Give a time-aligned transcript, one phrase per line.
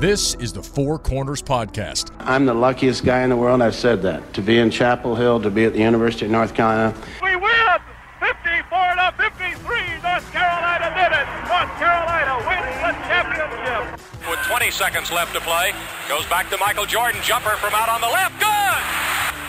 [0.00, 2.08] This is the Four Corners Podcast.
[2.20, 3.60] I'm the luckiest guy in the world.
[3.60, 4.32] I've said that.
[4.32, 6.96] To be in Chapel Hill, to be at the University of North Carolina.
[7.20, 7.76] We win
[8.16, 8.64] 54
[8.96, 9.60] to 53.
[10.00, 11.26] North Carolina did it.
[11.52, 14.00] North Carolina wins the championship.
[14.24, 15.76] With 20 seconds left to play,
[16.08, 17.20] goes back to Michael Jordan.
[17.20, 18.40] Jumper from out on the left.
[18.40, 18.80] Good.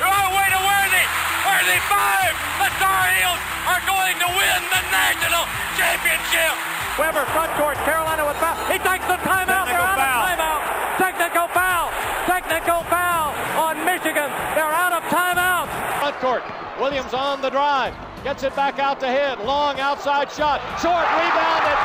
[0.03, 1.05] Oh, way to Worthy.
[1.47, 2.35] Worthy five.
[2.59, 3.39] The Tar Heels
[3.71, 5.47] are going to win the national
[5.79, 6.59] championship.
[6.99, 7.79] Webber front court.
[7.87, 8.59] Carolina with foul.
[8.67, 9.63] He takes the timeout.
[9.71, 10.21] They're out foul.
[10.21, 10.61] of timeout.
[10.99, 11.87] Technical foul.
[12.27, 14.27] Technical foul on Michigan.
[14.53, 15.71] They're out of timeout.
[16.03, 16.43] Front court.
[16.79, 17.95] Williams on the drive.
[18.23, 19.43] Gets it back out to hit.
[19.43, 20.61] Long outside shot.
[20.77, 21.77] Short rebounded.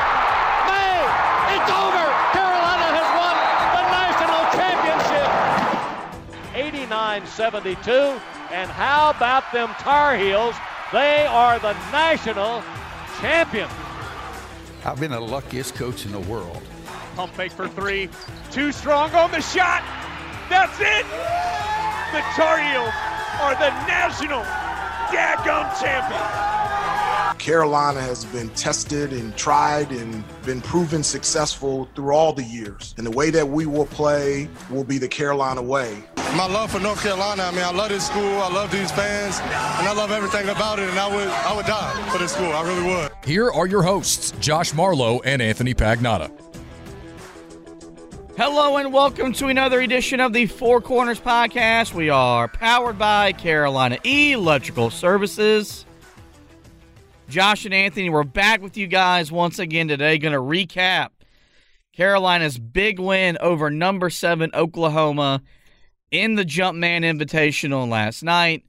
[0.69, 1.01] May.
[1.57, 2.05] It's over.
[2.37, 3.33] Carolina has won
[3.73, 5.25] the national championship.
[6.53, 8.21] 89-72.
[8.51, 10.55] And how about them Tar Heels?
[10.93, 12.63] They are the national
[13.19, 13.73] champions.
[14.85, 16.61] I've been the luckiest coach in the world.
[17.15, 18.07] Pump fake for three.
[18.51, 19.81] Too strong on the shot.
[20.47, 21.05] That's it.
[22.13, 22.93] The Tar Heels
[23.39, 24.41] are the national
[25.11, 27.37] daggum champions.
[27.39, 32.95] Carolina has been tested and tried and been proven successful through all the years.
[32.97, 36.03] And the way that we will play will be the Carolina way.
[36.35, 39.39] My love for North Carolina, I mean, I love this school, I love these fans,
[39.39, 42.51] and I love everything about it, and I would, I would die for this school,
[42.51, 43.11] I really would.
[43.23, 46.31] Here are your hosts, Josh Marlowe and Anthony Pagnotta.
[48.37, 51.95] Hello and welcome to another edition of the Four Corners podcast.
[51.95, 55.85] We are powered by Carolina Electrical Services.
[57.29, 60.19] Josh and Anthony, we're back with you guys once again today.
[60.19, 61.09] Going to recap
[61.93, 65.41] Carolina's big win over number seven Oklahoma
[66.11, 68.63] in the Jumpman Invitational last night.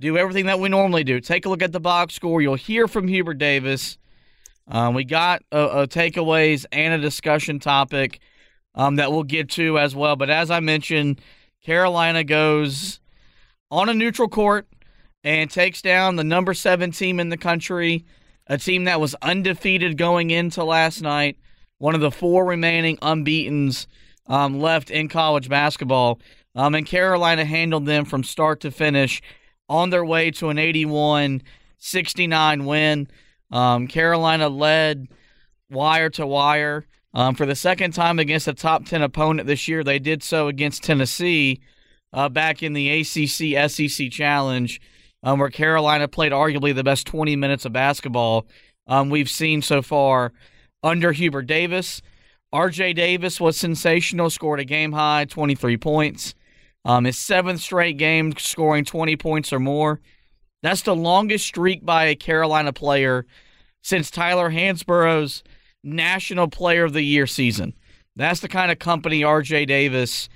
[0.00, 1.20] Do everything that we normally do.
[1.20, 2.42] Take a look at the box score.
[2.42, 3.98] You'll hear from Hubert Davis.
[4.66, 8.18] Um, we got a, a takeaways and a discussion topic
[8.76, 10.16] um, that we'll get to as well.
[10.16, 11.20] But as I mentioned,
[11.64, 13.00] Carolina goes
[13.70, 14.68] on a neutral court
[15.24, 18.04] and takes down the number seven team in the country,
[18.46, 21.36] a team that was undefeated going into last night,
[21.78, 23.86] one of the four remaining unbeatens
[24.28, 26.20] um, left in college basketball.
[26.54, 29.20] Um, and Carolina handled them from start to finish
[29.68, 31.42] on their way to an 81
[31.78, 33.08] 69 win.
[33.50, 35.08] Um, Carolina led
[35.70, 36.86] wire to wire.
[37.16, 40.48] Um, for the second time against a top 10 opponent this year, they did so
[40.48, 41.62] against Tennessee
[42.12, 44.78] uh, back in the ACC SEC Challenge,
[45.22, 48.46] um, where Carolina played arguably the best 20 minutes of basketball
[48.86, 50.34] um, we've seen so far
[50.82, 52.02] under Hubert Davis.
[52.54, 56.34] RJ Davis was sensational, scored a game high 23 points.
[56.84, 60.02] Um, his seventh straight game scoring 20 points or more.
[60.62, 63.24] That's the longest streak by a Carolina player
[63.80, 65.42] since Tyler Hansbrough's
[65.86, 67.72] National Player of the Year season.
[68.16, 70.28] That's the kind of company RJ Davis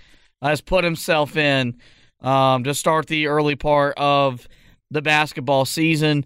[0.43, 1.77] has put himself in
[2.21, 4.47] um, to start the early part of
[4.91, 6.25] the basketball season.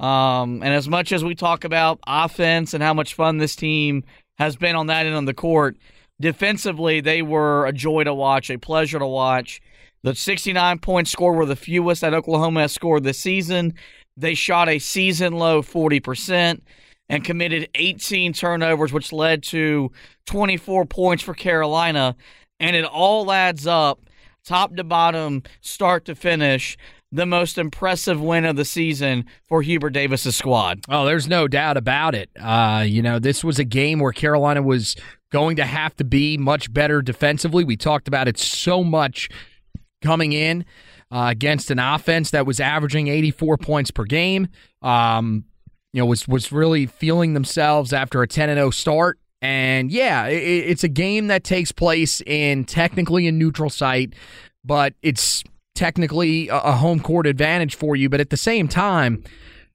[0.00, 4.04] Um, and as much as we talk about offense and how much fun this team
[4.38, 5.76] has been on that end of the court,
[6.20, 9.60] defensively, they were a joy to watch, a pleasure to watch.
[10.02, 13.74] The 69 point score were the fewest that Oklahoma has scored this season.
[14.16, 16.60] They shot a season low 40%
[17.08, 19.90] and committed 18 turnovers, which led to
[20.26, 22.16] 24 points for Carolina.
[22.60, 24.00] And it all adds up,
[24.44, 26.76] top to bottom, start to finish,
[27.12, 30.80] the most impressive win of the season for Hubert Davis's squad.
[30.88, 32.28] Oh, there's no doubt about it.
[32.40, 34.96] Uh, you know, this was a game where Carolina was
[35.30, 37.62] going to have to be much better defensively.
[37.62, 39.28] We talked about it so much
[40.02, 40.64] coming in
[41.10, 44.48] uh, against an offense that was averaging 84 points per game.
[44.82, 45.44] Um,
[45.94, 49.16] you know, was was really feeling themselves after a 10 and 0 start.
[49.40, 54.14] And yeah, it, it's a game that takes place in technically a neutral site,
[54.64, 55.44] but it's
[55.76, 58.08] technically a, a home court advantage for you.
[58.08, 59.22] But at the same time,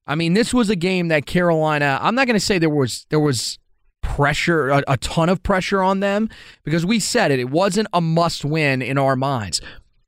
[0.08, 1.98] I mean, this was a game that Carolina.
[2.02, 3.58] I'm not going to say there was there was
[4.02, 6.28] pressure, a, a ton of pressure on them,
[6.66, 7.40] because we said it.
[7.40, 9.62] It wasn't a must win in our minds,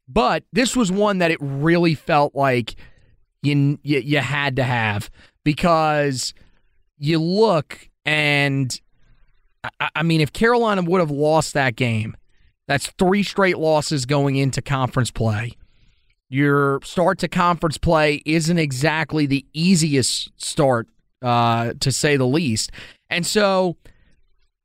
[0.09, 2.75] but this was one that it really felt like
[3.43, 5.09] you you, you had to have
[5.43, 6.33] because
[6.97, 8.79] you look and
[9.79, 12.15] I, I mean, if Carolina would have lost that game,
[12.67, 15.53] that's three straight losses going into conference play.
[16.29, 20.87] Your start to conference play isn't exactly the easiest start,
[21.21, 22.71] uh, to say the least.
[23.09, 23.75] And so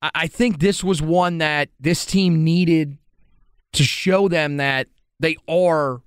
[0.00, 2.98] I think this was one that this team needed
[3.72, 4.86] to show them that
[5.18, 6.00] they are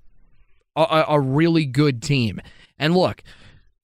[0.76, 2.40] a, a really good team.
[2.78, 3.24] And look,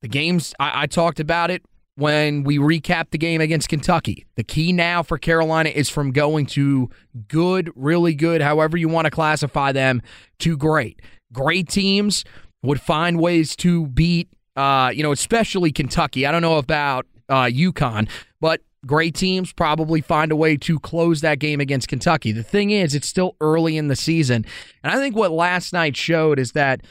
[0.06, 1.64] the games, I, I talked about it
[1.96, 4.28] when we recapped the game against Kentucky.
[4.36, 6.92] The key now for Carolina is from going to
[7.28, 10.04] good, really good, however you want to classify them,
[10.40, 11.02] to great.
[11.34, 12.24] Great teams
[12.62, 16.28] would find ways to beat, uh, you know, especially Kentucky.
[16.28, 18.08] I don't know about uh, UConn,
[18.40, 22.32] but great teams probably find a way to close that game against Kentucky.
[22.32, 24.46] The thing is, it's still early in the season.
[24.84, 26.82] And I think what last night showed is that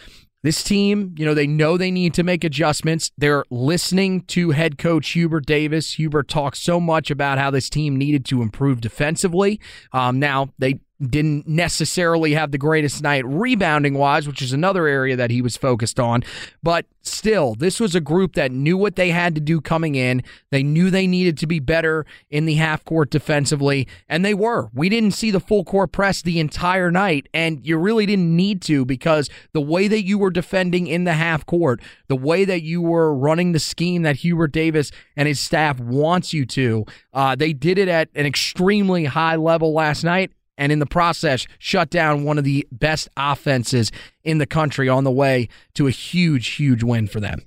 [0.44, 3.10] this team, you know, they know they need to make adjustments.
[3.16, 5.94] They're listening to head coach Hubert Davis.
[5.94, 9.58] Hubert talks so much about how this team needed to improve defensively.
[9.94, 15.16] Um, now, they didn't necessarily have the greatest night rebounding wise, which is another area
[15.16, 16.22] that he was focused on.
[16.62, 20.22] But still, this was a group that knew what they had to do coming in.
[20.50, 24.70] They knew they needed to be better in the half court defensively, and they were.
[24.72, 28.62] We didn't see the full court press the entire night, and you really didn't need
[28.62, 32.62] to because the way that you were defending in the half court, the way that
[32.62, 37.34] you were running the scheme that Hubert Davis and his staff wants you to, uh,
[37.34, 41.90] they did it at an extremely high level last night and in the process shut
[41.90, 43.90] down one of the best offenses
[44.22, 47.42] in the country on the way to a huge, huge win for them.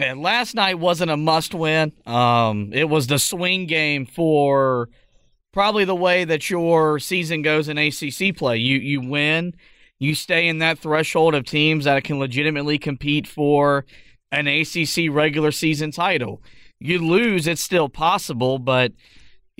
[0.00, 1.92] And last night wasn't a must win.
[2.06, 4.88] Um, it was the swing game for
[5.52, 8.56] probably the way that your season goes in ACC play.
[8.56, 9.54] You you win,
[9.98, 13.84] you stay in that threshold of teams that can legitimately compete for
[14.32, 16.42] an ACC regular season title.
[16.80, 18.92] You lose, it's still possible, but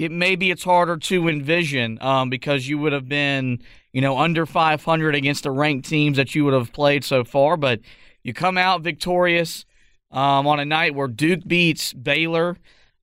[0.03, 3.63] it maybe it's harder to envision um, because you would have been
[3.93, 7.57] you know under 500 against the ranked teams that you would have played so far
[7.57, 7.81] but
[8.23, 9.65] you come out victorious
[10.11, 12.57] um, on a night where duke beats baylor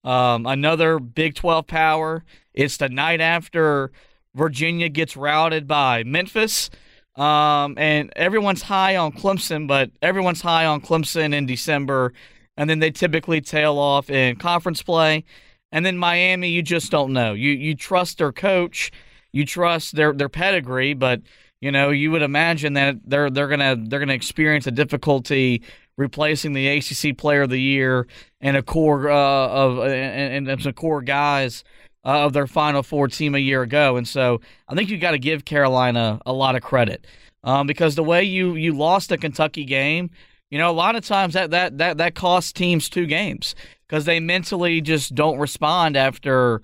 [0.04, 2.24] um, another big 12 power.
[2.54, 3.92] It's the night after
[4.36, 6.69] virginia gets routed by memphis
[7.16, 12.13] um, and everyone's high on clemson but everyone's high on clemson in december
[12.56, 15.25] and then they typically tail off in conference play
[15.71, 17.33] and then Miami, you just don't know.
[17.33, 18.92] You you trust their coach,
[19.31, 21.21] you trust their their pedigree, but
[21.62, 25.62] you know you would imagine that they're they're gonna they're gonna experience a difficulty
[25.98, 28.07] replacing the ACC Player of the Year
[28.42, 31.63] and a core uh, of and, and some core guys
[32.06, 33.98] uh, of their Final Four team a year ago.
[33.98, 37.06] And so I think you got to give Carolina a lot of credit
[37.44, 40.10] um, because the way you you lost the Kentucky game,
[40.50, 43.54] you know, a lot of times that that that that costs teams two games
[43.89, 46.62] because they mentally just don't respond after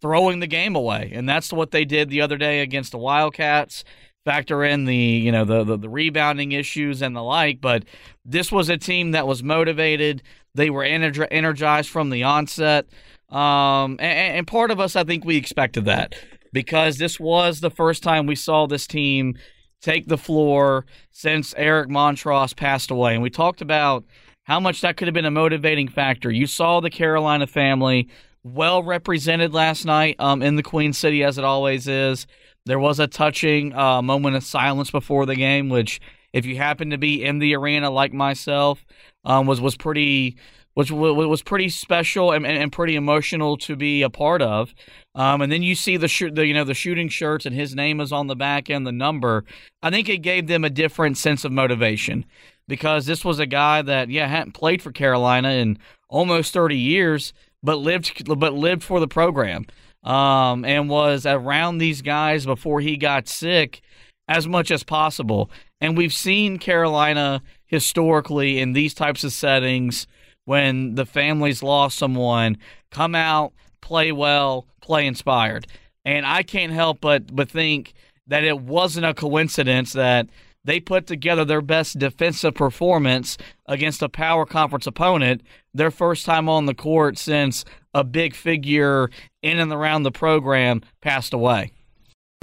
[0.00, 1.12] throwing the game away.
[1.14, 3.84] And that's what they did the other day against the Wildcats.
[4.24, 7.84] Factor in the you know the, the, the rebounding issues and the like, but
[8.24, 10.22] this was a team that was motivated.
[10.54, 12.86] They were ener- energized from the onset,
[13.30, 16.14] um, and, and part of us, I think, we expected that
[16.52, 19.36] because this was the first time we saw this team
[19.80, 24.04] take the floor since Eric Montross passed away, and we talked about
[24.44, 26.30] how much that could have been a motivating factor.
[26.30, 28.08] You saw the Carolina family
[28.44, 32.26] well represented last night um, in the Queen City, as it always is.
[32.66, 36.00] There was a touching uh, moment of silence before the game, which,
[36.32, 38.84] if you happen to be in the arena like myself,
[39.24, 40.36] um, was was pretty
[40.74, 44.74] was was pretty special and, and, pretty emotional to be a part of.
[45.14, 47.74] Um, and then you see the, sh- the you know the shooting shirts and his
[47.74, 49.44] name is on the back and the number.
[49.82, 52.24] I think it gave them a different sense of motivation
[52.72, 57.34] because this was a guy that yeah hadn't played for Carolina in almost 30 years,
[57.62, 59.66] but lived but lived for the program,
[60.02, 63.82] um, and was around these guys before he got sick
[64.26, 65.50] as much as possible.
[65.82, 70.06] And we've seen Carolina historically in these types of settings
[70.46, 72.56] when the family's lost someone
[72.90, 73.52] come out,
[73.82, 75.66] play well, play inspired.
[76.06, 77.92] And I can't help but but think
[78.28, 80.30] that it wasn't a coincidence that
[80.64, 85.42] they put together their best defensive performance against a power conference opponent,
[85.74, 87.64] their first time on the court since
[87.94, 89.10] a big figure
[89.42, 91.72] in and around the program passed away.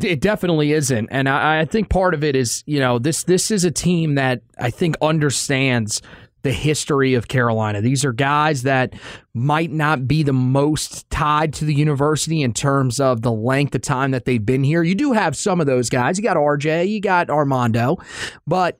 [0.01, 3.51] It definitely isn't, and I, I think part of it is you know this this
[3.51, 6.01] is a team that I think understands
[6.41, 7.81] the history of Carolina.
[7.81, 8.93] These are guys that
[9.33, 13.81] might not be the most tied to the university in terms of the length of
[13.81, 14.83] time that they've been here.
[14.83, 16.17] You do have some of those guys.
[16.17, 17.97] You got RJ, you got Armando,
[18.47, 18.79] but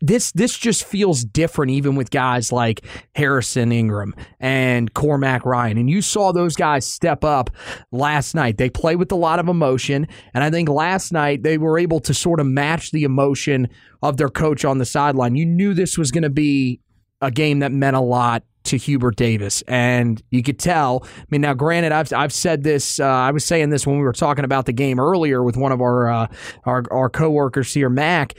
[0.00, 5.90] this this just feels different even with guys like Harrison Ingram and Cormac Ryan and
[5.90, 7.50] you saw those guys step up
[7.90, 11.58] last night they play with a lot of emotion and I think last night they
[11.58, 13.68] were able to sort of match the emotion
[14.02, 16.80] of their coach on the sideline you knew this was going to be
[17.20, 21.04] a game that meant a lot to Hubert Davis, and you could tell.
[21.04, 23.00] I mean, now granted, I've I've said this.
[23.00, 25.72] Uh, I was saying this when we were talking about the game earlier with one
[25.72, 26.26] of our uh,
[26.64, 28.34] our our coworkers here, Mac.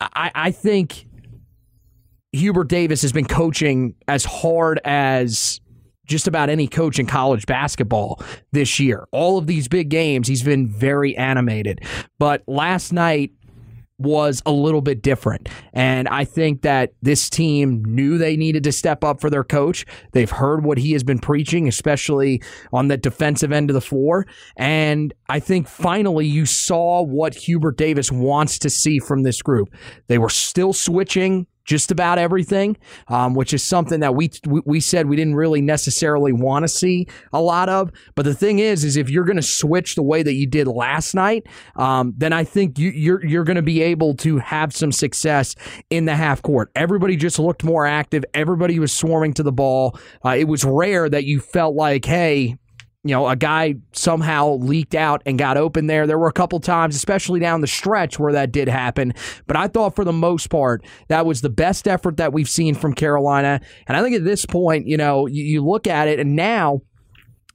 [0.00, 1.06] I, I think
[2.32, 5.60] Hubert Davis has been coaching as hard as
[6.06, 9.06] just about any coach in college basketball this year.
[9.12, 11.84] All of these big games, he's been very animated.
[12.18, 13.32] But last night,
[13.98, 15.48] was a little bit different.
[15.72, 19.84] And I think that this team knew they needed to step up for their coach.
[20.12, 24.26] They've heard what he has been preaching, especially on the defensive end of the floor.
[24.56, 29.74] And I think finally you saw what Hubert Davis wants to see from this group.
[30.06, 34.30] They were still switching just about everything, um, which is something that we
[34.64, 37.92] we said we didn't really necessarily want to see a lot of.
[38.14, 40.66] But the thing is, is if you're going to switch the way that you did
[40.66, 41.46] last night,
[41.76, 45.54] um, then I think you, you're you're going to be able to have some success
[45.90, 46.70] in the half court.
[46.74, 48.24] Everybody just looked more active.
[48.32, 49.98] Everybody was swarming to the ball.
[50.24, 52.56] Uh, it was rare that you felt like, hey,
[53.04, 56.06] you know, a guy somehow leaked out and got open there.
[56.06, 59.14] There were a couple times, especially down the stretch, where that did happen.
[59.46, 62.74] But I thought for the most part, that was the best effort that we've seen
[62.74, 63.60] from Carolina.
[63.86, 66.82] And I think at this point, you know, you, you look at it and now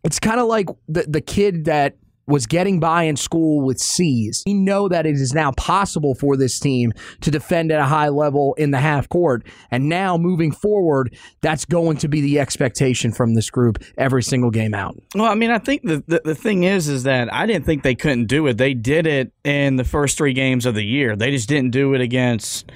[0.03, 4.43] it's kind of like the, the kid that was getting by in school with C's.
[4.45, 8.09] We know that it is now possible for this team to defend at a high
[8.09, 9.45] level in the half court.
[9.71, 14.51] And now moving forward, that's going to be the expectation from this group every single
[14.51, 14.95] game out.
[15.15, 17.83] Well, I mean, I think the, the, the thing is, is that I didn't think
[17.83, 18.57] they couldn't do it.
[18.57, 21.15] They did it in the first three games of the year.
[21.15, 22.71] They just didn't do it against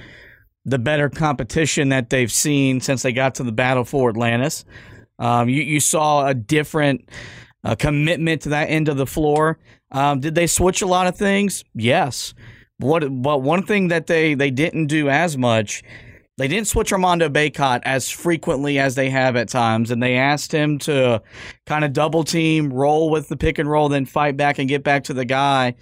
[0.64, 4.66] the better competition that they've seen since they got to the battle for Atlantis.
[5.18, 7.08] Um, you, you saw a different
[7.64, 9.58] a commitment to that end of the floor.
[9.90, 11.64] Um, did they switch a lot of things?
[11.74, 12.34] Yes.
[12.78, 13.00] What?
[13.22, 15.82] But one thing that they they didn't do as much
[16.38, 20.52] they didn't switch Armando Bacot as frequently as they have at times, and they asked
[20.52, 21.20] him to
[21.66, 24.84] kind of double team, roll with the pick and roll, then fight back and get
[24.84, 25.74] back to the guy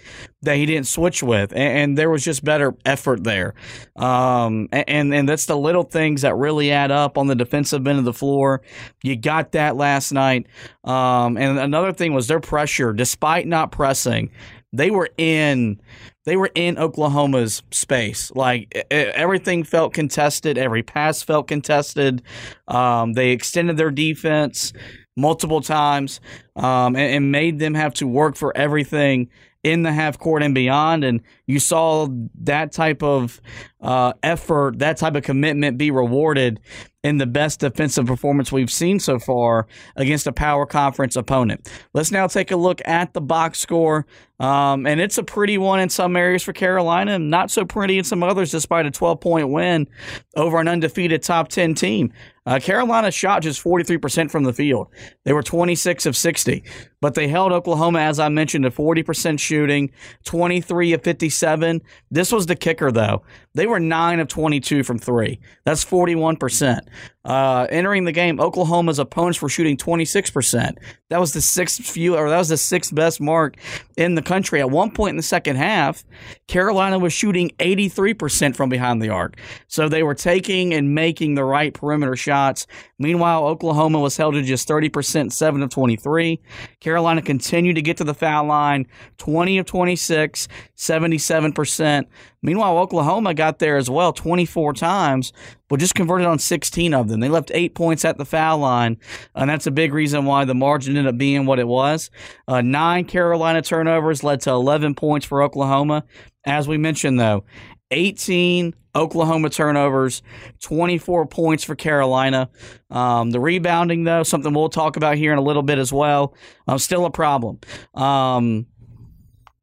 [0.43, 3.55] that he didn't switch with, and, and there was just better effort there.
[3.97, 7.99] Um, and and that's the little things that really add up on the defensive end
[7.99, 8.63] of the floor.
[9.03, 10.47] You got that last night.
[10.85, 14.31] Um, and another thing was their pressure, despite not pressing,
[14.77, 15.81] they were in
[16.25, 18.33] they were in Oklahoma's space.
[18.35, 22.23] Like everything felt contested, every pass felt contested.
[22.67, 24.73] Um, they extended their defense
[25.17, 26.21] multiple times
[26.57, 29.31] um, and, and, made them have to work for everything
[29.67, 31.03] in the half court and beyond.
[31.03, 32.07] And you saw
[32.43, 33.41] that type of
[33.81, 36.61] uh, effort, that type of commitment be rewarded
[37.03, 41.69] in the best defensive performance we've seen so far against a power conference opponent.
[41.95, 44.07] Let's now take a look at the box score.
[44.39, 47.99] Um, and it's a pretty one in some areas for Carolina, and not so pretty
[47.99, 49.89] in some others, despite a 12 point win
[50.37, 52.13] over an undefeated top 10 team.
[52.47, 54.89] Uh, Carolina shot just 43% from the field.
[55.25, 56.63] They were 26 of 60,
[57.01, 59.91] but they held Oklahoma, as I mentioned, to 40% shooting,
[60.25, 61.83] 23 of 57.
[62.11, 63.23] This was the kicker, though.
[63.55, 65.41] They were 9 of 22 from three.
[65.65, 66.81] That's 41%.
[67.25, 70.77] Uh, entering the game, Oklahoma's opponents were shooting 26%.
[71.11, 73.57] That was the sixth few, or that was the sixth best mark
[73.97, 74.61] in the country.
[74.61, 76.05] At one point in the second half,
[76.47, 79.37] Carolina was shooting 83% from behind the arc.
[79.67, 82.67] So they were taking and making the right perimeter shots.
[82.99, 86.41] Meanwhile, Oklahoma was held to just 30%, 7 of 23.
[86.81, 88.87] Carolina continued to get to the foul line,
[89.19, 92.07] 20 of 26, 77%.
[92.43, 95.33] Meanwhile, Oklahoma got there as well 24 times,
[95.69, 97.21] but just converted on 16 of them.
[97.21, 98.99] They left eight points at the foul line,
[99.35, 102.11] and that's a big reason why the margin ended up being what it was.
[102.47, 106.05] Uh, nine Carolina turnovers led to 11 points for Oklahoma.
[106.45, 107.45] As we mentioned, though,
[107.91, 110.23] 18 Oklahoma turnovers,
[110.63, 112.49] 24 points for Carolina.
[112.91, 116.35] Um, the rebounding, though, something we'll talk about here in a little bit as well,
[116.67, 117.61] uh, still a problem.
[117.95, 118.67] Um,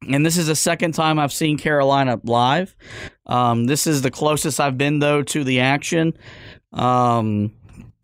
[0.08, 2.76] and this is the second time I've seen Carolina live.
[3.26, 6.14] Um, this is the closest I've been, though, to the action.
[6.72, 7.54] Um,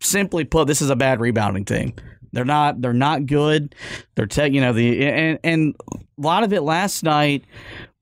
[0.00, 1.94] simply put, this is a bad rebounding team.
[2.32, 2.80] They're not.
[2.80, 3.74] They're not good.
[4.14, 7.44] They're te- you know the and and a lot of it last night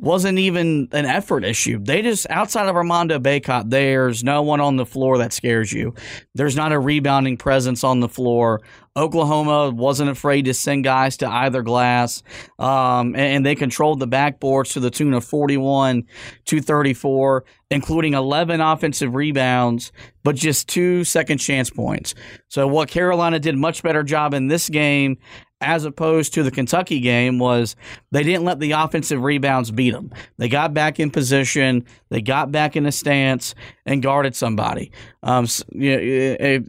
[0.00, 1.78] wasn't even an effort issue.
[1.82, 5.94] They just outside of Armando Bacot, there's no one on the floor that scares you.
[6.34, 8.60] There's not a rebounding presence on the floor.
[8.96, 12.22] Oklahoma wasn't afraid to send guys to either glass,
[12.58, 16.04] um, and, and, they controlled the backboards to the tune of 41
[16.46, 19.92] to 34, including 11 offensive rebounds,
[20.24, 22.16] but just two second chance points.
[22.48, 25.18] So what Carolina did much better job in this game
[25.60, 27.74] as opposed to the Kentucky game was
[28.12, 30.12] they didn't let the offensive rebounds beat them.
[30.36, 34.92] They got back in position, they got back in a stance, and guarded somebody.
[35.22, 36.64] Um, you know,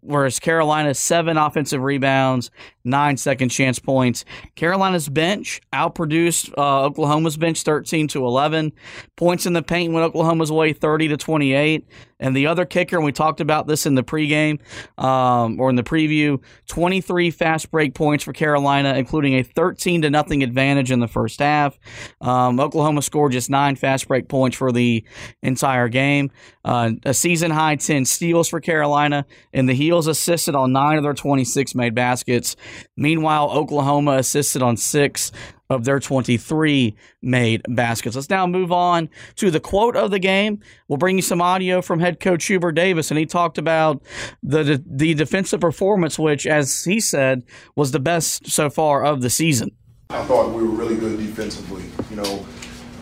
[0.00, 2.50] whereas Carolina seven offensive rebounds,
[2.88, 4.24] nine second chance points.
[4.54, 8.72] Carolina's bench outproduced uh, Oklahoma's bench 13 to 11.
[9.16, 11.86] Points in the paint went Oklahoma's way 30 to 28.
[12.20, 14.58] And the other kicker, and we talked about this in the pregame
[14.98, 20.10] um, or in the preview, 23 fast break points for Carolina, including a 13 to
[20.10, 21.78] nothing advantage in the first half.
[22.20, 25.04] Um, Oklahoma scored just nine fast break points for the
[25.42, 26.30] entire game.
[26.64, 31.04] Uh, a season high 10 steals for Carolina, and the Heels assisted on nine of
[31.04, 32.56] their 26 made baskets.
[32.96, 35.32] Meanwhile, Oklahoma assisted on six
[35.70, 38.16] of their 23 made baskets.
[38.16, 40.60] Let's now move on to the quote of the game.
[40.88, 44.02] We'll bring you some audio from head coach Hubert Davis, and he talked about
[44.42, 47.44] the the defensive performance, which, as he said,
[47.76, 49.72] was the best so far of the season.
[50.10, 51.84] I thought we were really good defensively.
[52.08, 52.46] You know,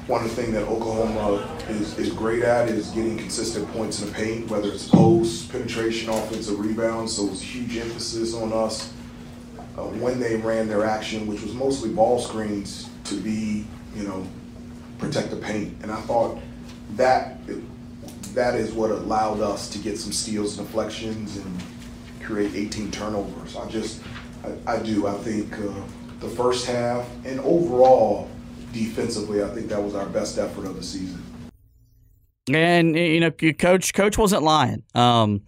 [0.09, 4.09] one of the things that Oklahoma is, is great at is getting consistent points in
[4.09, 7.17] the paint, whether it's post, penetration, offensive rebounds.
[7.17, 8.93] So it was huge emphasis on us
[9.77, 14.27] uh, when they ran their action, which was mostly ball screens, to be, you know,
[14.99, 15.77] protect the paint.
[15.83, 16.39] And I thought
[16.93, 17.39] that
[18.35, 21.63] that is what allowed us to get some steals and deflections and
[22.23, 23.57] create 18 turnovers.
[23.57, 24.03] I just,
[24.45, 25.07] I, I do.
[25.07, 25.73] I think uh,
[26.21, 28.29] the first half and overall
[28.73, 31.23] defensively, I think that was our best effort of the season.
[32.53, 34.83] And you know, coach, coach wasn't lying.
[34.95, 35.43] Um,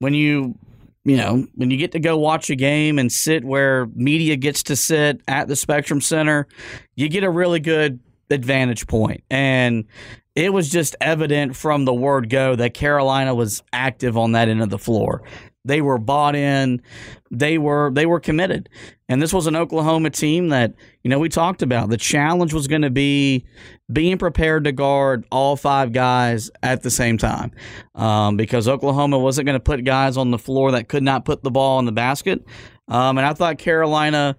[0.00, 0.56] when you
[1.04, 4.62] you know, when you get to go watch a game and sit where media gets
[4.64, 6.46] to sit at the Spectrum Center,
[6.94, 9.24] you get a really good advantage point.
[9.30, 9.84] And
[10.34, 14.62] it was just evident from the word go that Carolina was active on that end
[14.62, 15.22] of the floor.
[15.64, 16.80] They were bought in.
[17.30, 18.68] They were they were committed.
[19.08, 21.90] And this was an Oklahoma team that, you know, we talked about.
[21.90, 23.44] The challenge was going to be
[23.92, 27.52] being prepared to guard all five guys at the same time.
[27.94, 31.42] Um, because Oklahoma wasn't going to put guys on the floor that could not put
[31.42, 32.44] the ball in the basket.
[32.88, 34.36] Um, and I thought Carolina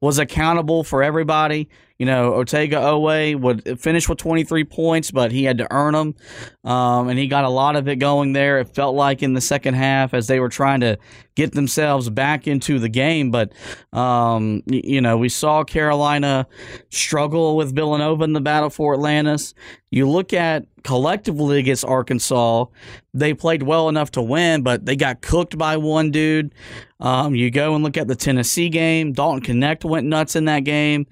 [0.00, 1.68] was accountable for everybody.
[1.98, 6.14] You know, Otega Oweh would finish with 23 points, but he had to earn them.
[6.62, 8.58] Um, and he got a lot of it going there.
[8.58, 10.98] It felt like in the second half as they were trying to
[11.36, 13.30] get themselves back into the game.
[13.30, 13.52] But,
[13.94, 16.46] um, you know, we saw Carolina
[16.90, 19.54] struggle with Villanova in the battle for Atlantis.
[19.90, 22.66] You look at collectively against Arkansas,
[23.14, 26.54] they played well enough to win, but they got cooked by one dude.
[27.00, 29.12] Um, you go and look at the Tennessee game.
[29.12, 31.06] Dalton Knecht went nuts in that game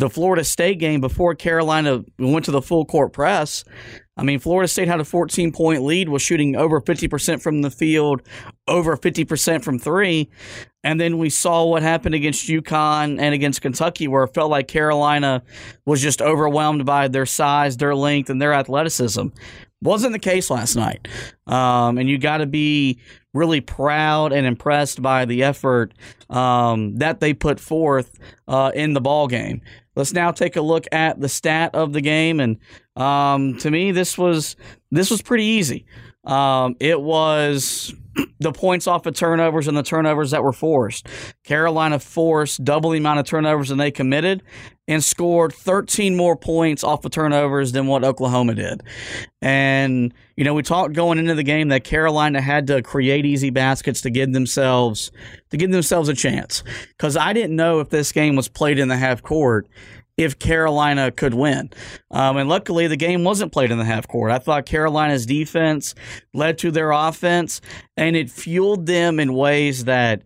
[0.00, 3.64] the Florida State game before Carolina went to the full court press.
[4.16, 7.70] I mean, Florida State had a 14 point lead, was shooting over 50% from the
[7.70, 8.22] field,
[8.66, 10.30] over 50% from three.
[10.82, 14.68] And then we saw what happened against UConn and against Kentucky, where it felt like
[14.68, 15.42] Carolina
[15.84, 19.28] was just overwhelmed by their size, their length, and their athleticism.
[19.82, 21.08] Wasn't the case last night.
[21.46, 23.00] Um, and you got to be
[23.32, 25.94] really proud and impressed by the effort
[26.28, 29.62] um, that they put forth uh, in the ball game.
[29.96, 32.58] Let's now take a look at the stat of the game, and
[32.96, 34.56] um, to me, this was
[34.90, 35.84] this was pretty easy.
[36.24, 37.92] Um, it was
[38.40, 41.06] the points off of turnovers and the turnovers that were forced.
[41.44, 44.42] Carolina forced double the amount of turnovers than they committed
[44.88, 48.82] and scored 13 more points off of turnovers than what Oklahoma did.
[49.40, 53.50] And, you know, we talked going into the game that Carolina had to create easy
[53.50, 55.12] baskets to give themselves
[55.50, 56.62] to give themselves a chance.
[56.96, 59.68] Because I didn't know if this game was played in the half court
[60.20, 61.70] if Carolina could win.
[62.10, 64.30] Um, and luckily, the game wasn't played in the half court.
[64.30, 65.94] I thought Carolina's defense
[66.34, 67.60] led to their offense,
[67.96, 70.22] and it fueled them in ways that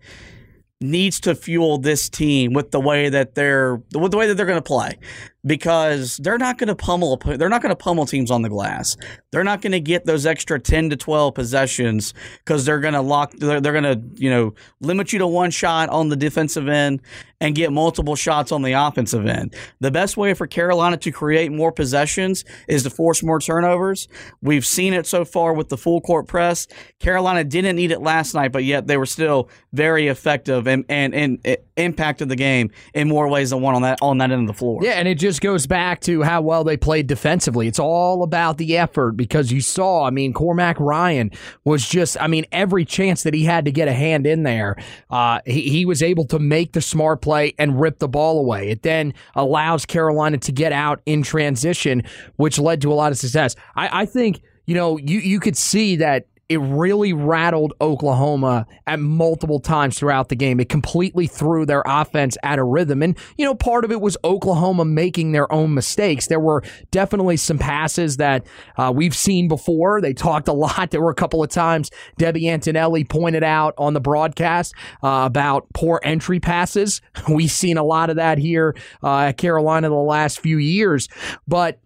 [0.80, 4.46] needs to fuel this team with the way that they're with the way that they're
[4.46, 4.98] going to play.
[5.46, 8.96] Because they're not going to pummel they're not going to pummel teams on the glass.
[9.30, 13.00] They're not going to get those extra 10 to 12 possessions cuz they're going to
[13.00, 16.68] lock they're, they're going to, you know, limit you to one shot on the defensive
[16.68, 17.00] end
[17.40, 19.54] and get multiple shots on the offensive end.
[19.80, 24.08] The best way for Carolina to create more possessions is to force more turnovers.
[24.40, 26.66] We've seen it so far with the full court press.
[27.00, 31.14] Carolina didn't need it last night, but yet they were still very effective and and,
[31.14, 34.42] and eh, impacted the game in more ways than one on that on that end
[34.42, 34.80] of the floor.
[34.82, 37.66] Yeah, and it just goes back to how well they played defensively.
[37.68, 41.30] It's all about the effort because you saw, I mean, Cormac Ryan
[41.64, 44.76] was just, I mean, every chance that he had to get a hand in there,
[45.10, 48.70] uh, he, he was able to make the smart play and rip the ball away.
[48.70, 52.02] It then allows Carolina to get out in transition,
[52.36, 53.56] which led to a lot of success.
[53.76, 59.00] I, I think you know, you you could see that it really rattled Oklahoma at
[59.00, 60.60] multiple times throughout the game.
[60.60, 63.02] It completely threw their offense out of rhythm.
[63.02, 66.26] And, you know, part of it was Oklahoma making their own mistakes.
[66.26, 70.00] There were definitely some passes that uh, we've seen before.
[70.00, 70.90] They talked a lot.
[70.90, 75.66] There were a couple of times Debbie Antonelli pointed out on the broadcast uh, about
[75.72, 77.00] poor entry passes.
[77.28, 81.08] We've seen a lot of that here uh, at Carolina the last few years.
[81.48, 81.78] But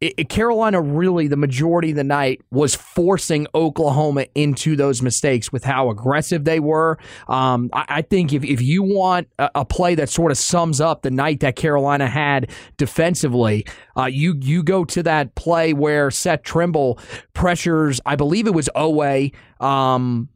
[0.00, 5.64] it, Carolina really the majority of the night was forcing Oklahoma into those mistakes with
[5.64, 6.98] how aggressive they were.
[7.26, 10.80] Um, I, I, think if, if you want a, a, play that sort of sums
[10.80, 16.10] up the night that Carolina had defensively, uh, you you go to that play where
[16.12, 17.00] Seth Trimble
[17.34, 19.34] pressures, I believe it was Oweh.
[19.60, 20.28] Um,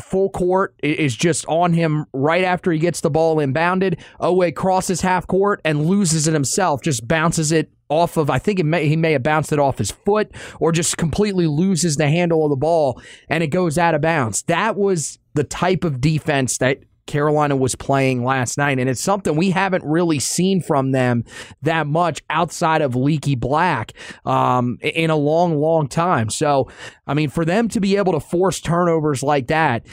[0.00, 4.00] full court is just on him right after he gets the ball inbounded.
[4.20, 8.64] Oweh crosses half court and loses it himself, just bounces it off of, I think
[8.64, 12.44] may, he may have bounced it off his foot or just completely loses the handle
[12.44, 14.42] of the ball and it goes out of bounds.
[14.42, 18.78] That was the type of defense that Carolina was playing last night.
[18.78, 21.24] And it's something we haven't really seen from them
[21.62, 23.92] that much outside of Leaky Black
[24.24, 26.30] um, in a long, long time.
[26.30, 26.70] So,
[27.06, 29.84] I mean, for them to be able to force turnovers like that,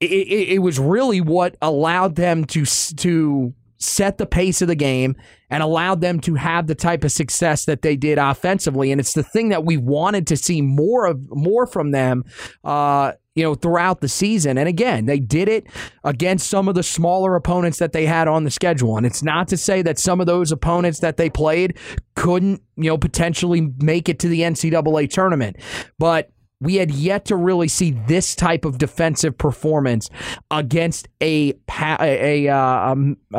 [0.00, 4.74] it, it, it was really what allowed them to to set the pace of the
[4.74, 5.16] game
[5.50, 8.92] and allowed them to have the type of success that they did offensively.
[8.92, 12.24] And it's the thing that we wanted to see more of, more from them,
[12.64, 14.58] uh, you know, throughout the season.
[14.58, 15.68] And again, they did it
[16.02, 18.96] against some of the smaller opponents that they had on the schedule.
[18.96, 21.78] And it's not to say that some of those opponents that they played
[22.16, 25.56] couldn't, you know, potentially make it to the NCAA tournament,
[25.98, 30.10] but we had yet to really see this type of defensive performance
[30.50, 31.54] against a
[32.00, 32.94] a, a, uh,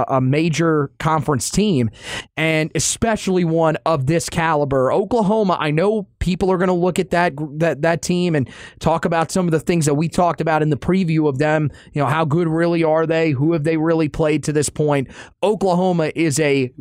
[0.08, 1.90] a, major conference team,
[2.38, 4.92] and especially one of this caliber.
[4.94, 9.06] Oklahoma, I know people are going to look at that that that team and talk
[9.06, 11.72] about some of the things that we talked about in the preview of them.
[11.94, 13.32] You know, how good really are they?
[13.32, 15.10] Who have they really played to this point?
[15.42, 16.72] Oklahoma is a,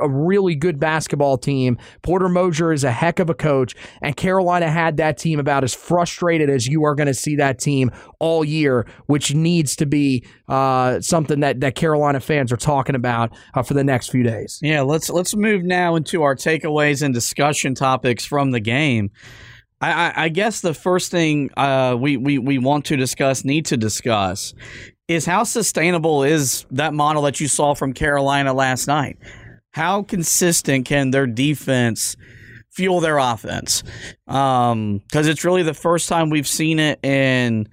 [0.00, 1.78] a really good basketball team.
[2.02, 5.74] Porter Moser is a heck of a coach, and Carolina had that team about as
[5.74, 10.24] frustrated as you are going to see that team all year, which needs to be
[10.48, 14.58] uh, something that, that Carolina fans are talking about uh, for the next few days.
[14.62, 18.75] Yeah, let's let's move now into our takeaways and discussion topics from the game.
[19.80, 23.66] I, I, I guess the first thing uh, we, we, we want to discuss, need
[23.66, 24.54] to discuss,
[25.08, 29.18] is how sustainable is that model that you saw from Carolina last night?
[29.72, 32.16] How consistent can their defense–
[32.76, 33.82] fuel their offense.
[34.26, 37.68] Because um, it's really the first time we've seen it in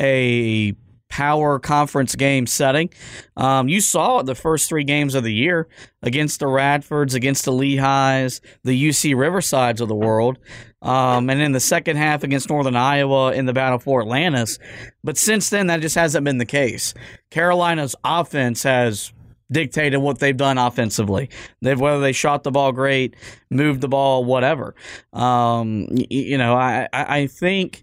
[0.00, 0.72] a
[1.10, 2.88] power conference game setting.
[3.36, 5.68] Um, you saw it the first three games of the year
[6.02, 10.38] against the Radfords, against the Lehighs, the UC Riversides of the world,
[10.80, 14.58] um, and in the second half against Northern Iowa in the Battle for Atlantis.
[15.04, 16.94] But since then, that just hasn't been the case.
[17.30, 19.12] Carolina's offense has
[19.50, 21.28] dictated what they've done offensively.
[21.60, 23.16] They've whether they shot the ball great,
[23.50, 24.74] moved the ball, whatever.
[25.12, 27.82] Um, you, you know, I I, think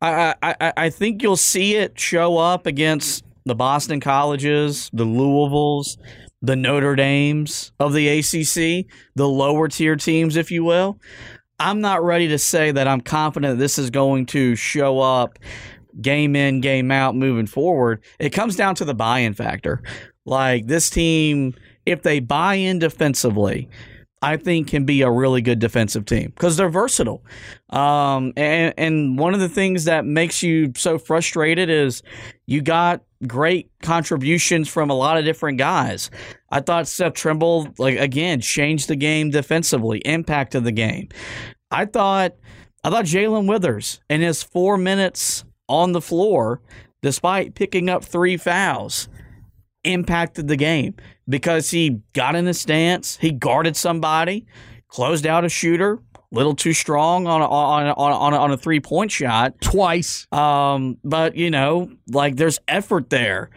[0.00, 5.96] I, I I think you'll see it show up against the Boston colleges, the Louisvilles,
[6.42, 11.00] the Notre Dames of the ACC, the lower tier teams, if you will.
[11.58, 15.38] I'm not ready to say that I'm confident this is going to show up
[16.00, 18.02] game in, game out moving forward.
[18.20, 19.82] It comes down to the buy in factor.
[20.24, 21.54] Like this team,
[21.86, 23.68] if they buy in defensively,
[24.20, 27.24] I think can be a really good defensive team because they're versatile.
[27.70, 32.02] Um, and, and one of the things that makes you so frustrated is
[32.46, 36.10] you got great contributions from a lot of different guys.
[36.50, 41.08] I thought Seth Trimble, like again, changed the game defensively, impacted the game.
[41.70, 42.32] I thought
[42.84, 46.60] I thought Jalen Withers in his four minutes on the floor,
[47.02, 49.08] despite picking up three fouls,
[49.92, 50.94] impacted the game
[51.28, 54.46] because he got in a stance, he guarded somebody,
[54.88, 55.98] closed out a shooter,
[56.30, 60.26] little too strong on a, on a, on a, on a three point shot twice.
[60.32, 63.50] Um, but you know, like there's effort there.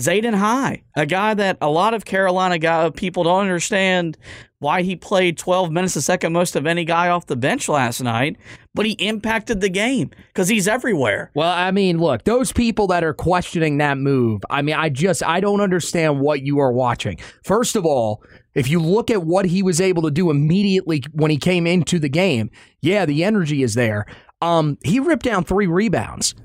[0.00, 4.16] Zayden High, a guy that a lot of Carolina guy, people don't understand
[4.60, 8.00] why he played 12 minutes the second most of any guy off the bench last
[8.00, 8.36] night,
[8.78, 11.32] but he impacted the game because he's everywhere.
[11.34, 15.20] Well, I mean, look, those people that are questioning that move, I mean, I just
[15.24, 17.18] I don't understand what you are watching.
[17.42, 18.22] First of all,
[18.54, 21.98] if you look at what he was able to do immediately when he came into
[21.98, 24.06] the game, yeah, the energy is there.
[24.40, 26.36] Um, he ripped down three rebounds.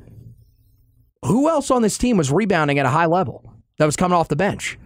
[1.26, 4.28] Who else on this team was rebounding at a high level that was coming off
[4.28, 4.80] the bench?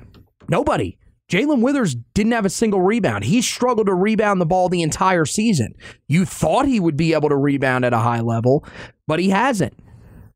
[0.50, 0.98] Nobody.
[1.30, 3.26] Jalen Withers didn't have a single rebound.
[3.26, 5.74] He struggled to rebound the ball the entire season.
[6.08, 8.66] You thought he would be able to rebound at a high level,
[9.08, 9.78] but he hasn't.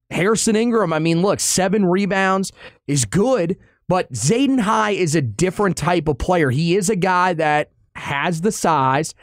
[0.10, 2.52] Harrison Ingram, I mean, look, seven rebounds
[2.88, 6.50] is good, but Zayden High is a different type of player.
[6.50, 9.14] He is a guy that has the size.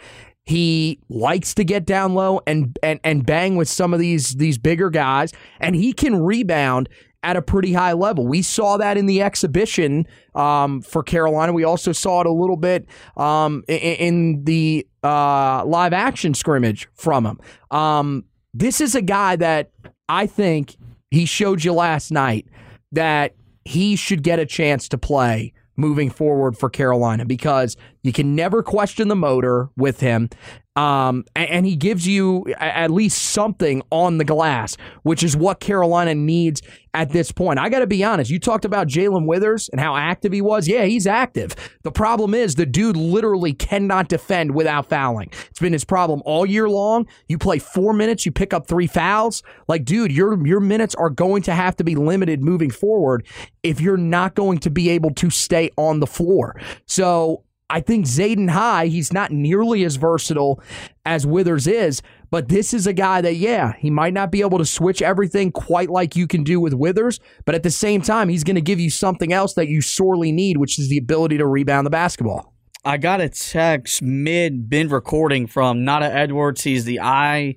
[0.44, 4.56] He likes to get down low and, and and bang with some of these these
[4.56, 6.88] bigger guys, and he can rebound
[7.22, 8.26] at a pretty high level.
[8.26, 11.52] We saw that in the exhibition um, for Carolina.
[11.52, 17.26] We also saw it a little bit um, in, the uh, live action scrimmage from
[17.26, 17.40] him.
[17.70, 19.70] Um, this is a guy that
[20.08, 20.76] I think
[21.10, 22.46] he showed you last night
[22.92, 28.34] that he should get a chance to play moving forward for Carolina because you can
[28.34, 30.30] never question the motor with him.
[30.78, 36.14] Um, and, he gives you at least something on the glass, which is what Carolina
[36.14, 36.62] needs
[36.94, 37.58] at this point.
[37.58, 38.30] I got to be honest.
[38.30, 40.68] You talked about Jalen Withers and how active he was.
[40.68, 41.56] Yeah, he's active.
[41.82, 45.30] The problem is the dude literally cannot defend without fouling.
[45.50, 47.08] It's been his problem all year long.
[47.28, 49.42] You play four minutes, you pick up three fouls.
[49.66, 53.26] Like, dude, your your minutes are going to have to be limited moving forward
[53.64, 56.54] if you're not going to be able to stay on the floor.
[56.86, 60.62] So I think Zayden High, he's not nearly as versatile
[61.04, 62.00] as Withers is,
[62.30, 65.52] but this is a guy that, yeah, he might not be able to switch everything
[65.52, 68.62] quite like you can do with Withers, but at the same time, he's going to
[68.62, 71.90] give you something else that you sorely need, which is the ability to rebound the
[71.90, 72.54] basketball.
[72.84, 76.62] I got a text mid bin recording from Nada Edwards.
[76.62, 77.56] He's the eye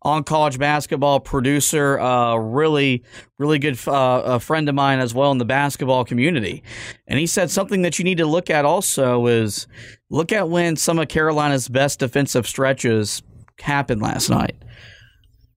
[0.00, 2.00] on college basketball producer.
[2.00, 3.04] Uh, really,
[3.38, 6.62] really good uh, a friend of mine as well in the basketball community.
[7.06, 9.66] And he said something that you need to look at also is
[10.08, 13.22] look at when some of Carolina's best defensive stretches
[13.60, 14.56] happened last night.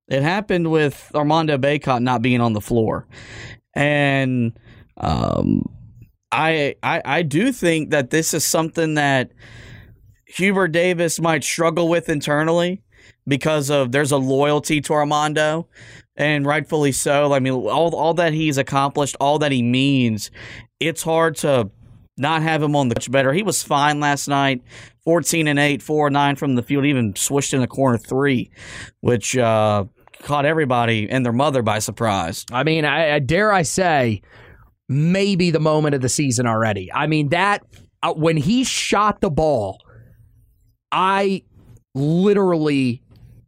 [0.09, 3.07] It happened with Armando Bacot not being on the floor.
[3.73, 4.57] And
[4.97, 5.63] um,
[6.31, 9.31] I, I I do think that this is something that
[10.25, 12.81] Hubert Davis might struggle with internally
[13.27, 15.67] because of there's a loyalty to Armando,
[16.15, 17.33] and rightfully so.
[17.33, 20.31] I mean, all all that he's accomplished, all that he means,
[20.79, 21.69] it's hard to
[22.17, 23.33] not have him on the much better.
[23.33, 24.61] He was fine last night.
[25.03, 28.49] 14 and 8, 4 and 9 from the field, even swished in a corner three,
[29.01, 29.85] which uh,
[30.23, 32.43] caught everybody and their mother by surprise.
[32.51, 34.23] I mean, I, I dare I say,
[34.87, 36.91] maybe the moment of the season already.
[36.91, 37.63] I mean, that
[38.03, 39.79] uh, when he shot the ball,
[40.91, 41.43] I
[41.93, 43.01] literally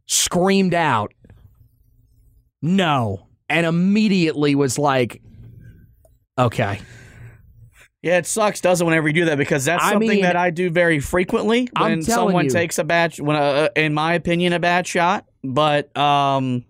[0.06, 1.12] screamed out,
[2.60, 5.22] no, and immediately was like,
[6.38, 6.80] okay.
[8.00, 10.36] Yeah, it sucks, doesn't it, whenever you do that because that's I something mean, that
[10.36, 12.50] I do very frequently when someone you.
[12.50, 15.24] takes a bad, when uh, in my opinion, a bad shot.
[15.42, 16.64] But um,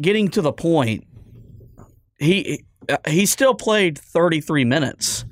[0.00, 1.04] getting to the point,
[2.18, 2.56] he uh,
[2.90, 5.24] Uh, he still played 33 minutes,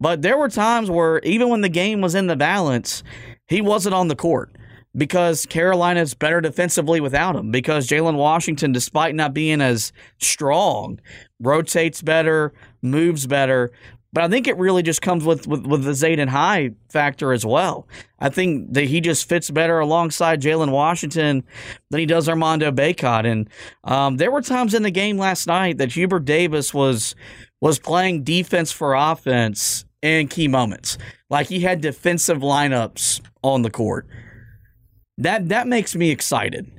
[0.00, 3.02] but there were times where even when the game was in the balance,
[3.46, 4.54] he wasn't on the court
[4.96, 7.50] because Carolina's better defensively without him.
[7.50, 11.00] Because Jalen Washington, despite not being as strong,
[11.40, 13.70] rotates better, moves better.
[14.12, 17.44] But I think it really just comes with, with, with the Zayden High factor as
[17.44, 17.86] well.
[18.18, 21.44] I think that he just fits better alongside Jalen Washington
[21.90, 23.26] than he does Armando Bacot.
[23.30, 23.50] And
[23.84, 27.14] um, there were times in the game last night that Hubert Davis was
[27.60, 30.96] was playing defense for offense in key moments.
[31.28, 34.06] Like he had defensive lineups on the court.
[35.18, 36.70] That that makes me excited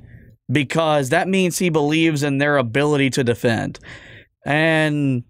[0.50, 3.78] because that means he believes in their ability to defend.
[4.44, 5.22] And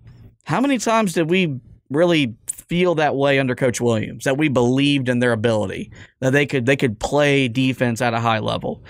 [0.44, 4.24] how many times did we really feel that way under Coach Williams?
[4.24, 8.20] That we believed in their ability, that they could they could play defense at a
[8.20, 8.82] high level.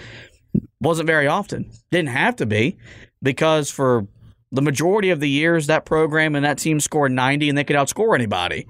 [0.80, 1.70] Wasn't very often.
[1.90, 2.78] Didn't have to be
[3.22, 4.06] because for
[4.52, 7.76] the majority of the years that program and that team scored 90 and they could
[7.76, 8.66] outscore anybody.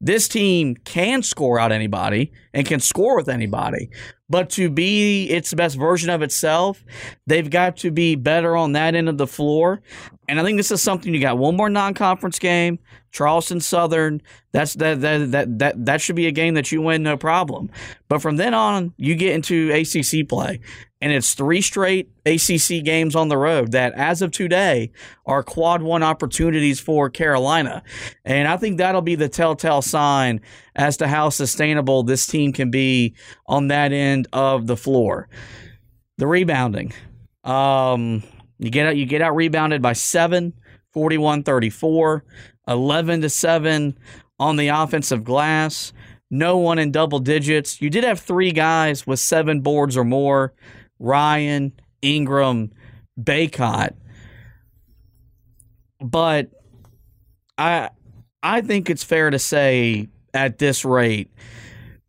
[0.00, 3.90] This team can score out anybody and can score with anybody,
[4.30, 6.84] But to be its best version of itself,
[7.26, 9.80] they've got to be better on that end of the floor.
[10.28, 12.78] And I think this is something you got one more non-conference game,
[13.10, 14.20] Charleston Southern.
[14.52, 17.70] That's that that that that that should be a game that you win no problem.
[18.08, 20.60] But from then on, you get into ACC play,
[21.00, 24.90] and it's three straight ACC games on the road that, as of today,
[25.26, 27.82] are quad one opportunities for Carolina.
[28.24, 30.40] And I think that'll be the telltale sign
[30.74, 33.14] as to how sustainable this team can be
[33.46, 35.28] on that end of the floor.
[36.16, 36.92] The rebounding.
[37.44, 38.24] Um,
[38.58, 40.52] you get out you get out rebounded by 7,
[40.94, 42.22] 41-34,
[42.66, 43.98] 11 to 7
[44.40, 45.92] on the offensive glass.
[46.30, 47.80] No one in double digits.
[47.80, 50.52] You did have three guys with seven boards or more.
[50.98, 52.72] Ryan, Ingram,
[53.20, 53.94] Bacot.
[56.00, 56.50] But
[57.56, 57.90] I
[58.42, 61.30] I think it's fair to say at this rate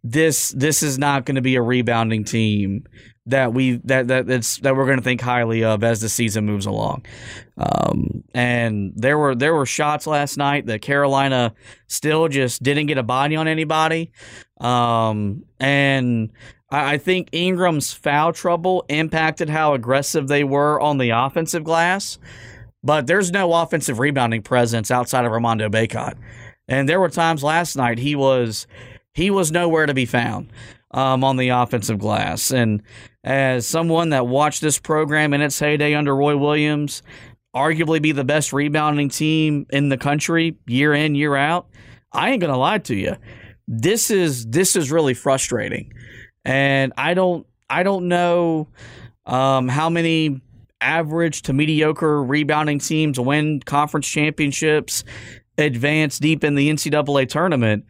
[0.04, 2.86] this this is not going to be a rebounding team
[3.26, 6.46] that we that that that's that we're going to think highly of as the season
[6.46, 7.06] moves along.
[7.58, 11.54] Um, and there were there were shots last night that Carolina
[11.88, 14.12] still just didn't get a body on anybody.
[14.60, 16.32] Um, and
[16.72, 22.20] I, think Ingram's foul trouble impacted how aggressive they were on the offensive glass.
[22.84, 26.16] But there's no offensive rebounding presence outside of Armando Bacot.
[26.68, 28.68] And there were times last night he was
[29.14, 30.52] he was nowhere to be found
[30.92, 32.52] um, on the offensive glass.
[32.52, 32.82] And
[33.24, 37.02] as someone that watched this program in its heyday under Roy Williams,
[37.56, 41.68] arguably be the best rebounding team in the country year in year out,
[42.14, 43.16] I ain't gonna lie to you.
[43.68, 45.94] This is this is really frustrating,
[46.46, 48.68] and I don't I don't know
[49.26, 50.42] um, how many
[50.82, 55.04] average to mediocre rebounding teams win conference championships,
[55.58, 57.86] advance deep in the NCAA tournament.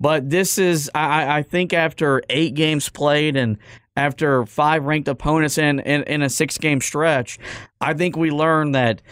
[0.00, 3.58] But this is, I, I think, after eight games played and
[3.96, 7.38] after five ranked opponents in, in, in a six game stretch,
[7.80, 9.02] I think we learned that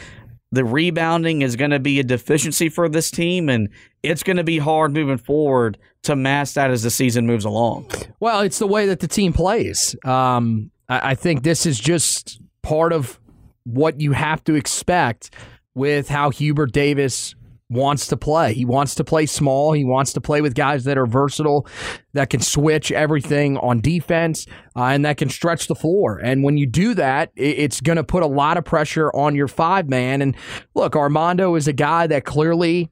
[0.51, 3.69] the rebounding is going to be a deficiency for this team, and
[4.03, 5.77] it's going to be hard moving forward
[6.09, 7.91] to mask that as the season moves along.
[8.21, 9.97] Well, it's the way that the team plays.
[10.05, 13.19] Um, I, I think this is just part of
[13.65, 15.35] what you have to expect
[15.75, 17.35] with how Hubert Davis
[17.71, 18.55] wants to play.
[18.55, 19.73] He wants to play small.
[19.73, 21.67] He wants to play with guys that are versatile,
[22.15, 26.19] that can switch everything on defense, uh, and that can stretch the floor.
[26.19, 29.49] And when you do that, it's going to put a lot of pressure on your
[29.49, 30.23] five man.
[30.23, 30.35] And
[30.75, 32.91] look, Armando is a guy that clearly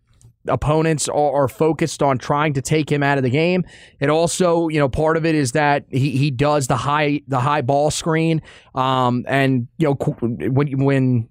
[0.49, 3.65] opponents are, focused on trying to take him out of the game.
[4.01, 7.39] It also, you know, part of it is that he, he does the high the
[7.39, 8.43] high ball screen,
[8.75, 11.29] um, and you know when when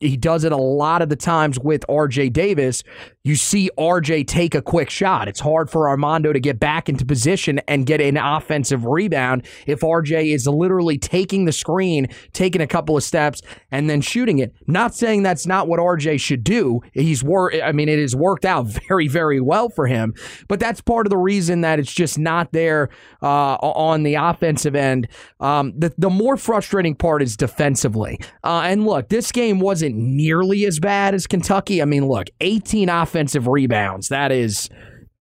[0.00, 2.82] he does it a lot of the times with RJ Davis.
[3.22, 5.28] You see RJ take a quick shot.
[5.28, 9.80] It's hard for Armando to get back into position and get an offensive rebound if
[9.80, 14.54] RJ is literally taking the screen, taking a couple of steps, and then shooting it.
[14.66, 16.80] Not saying that's not what RJ should do.
[16.94, 17.56] He's worked.
[17.62, 20.14] I mean, it has worked out very, very well for him.
[20.48, 22.88] But that's part of the reason that it's just not there
[23.22, 25.08] uh, on the offensive end.
[25.40, 28.18] Um, the the more frustrating part is defensively.
[28.42, 31.82] Uh, and look, this game wasn't nearly as bad as Kentucky.
[31.82, 34.08] I mean, look, 18 offensive rebounds.
[34.08, 34.68] That is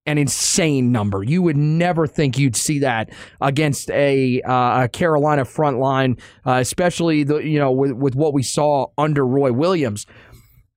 [0.06, 1.24] an insane number.
[1.24, 3.10] You would never think you'd see that
[3.42, 8.34] against a, uh, a Carolina front line, uh, especially the you know with, with what
[8.34, 10.06] we saw under Roy Williams.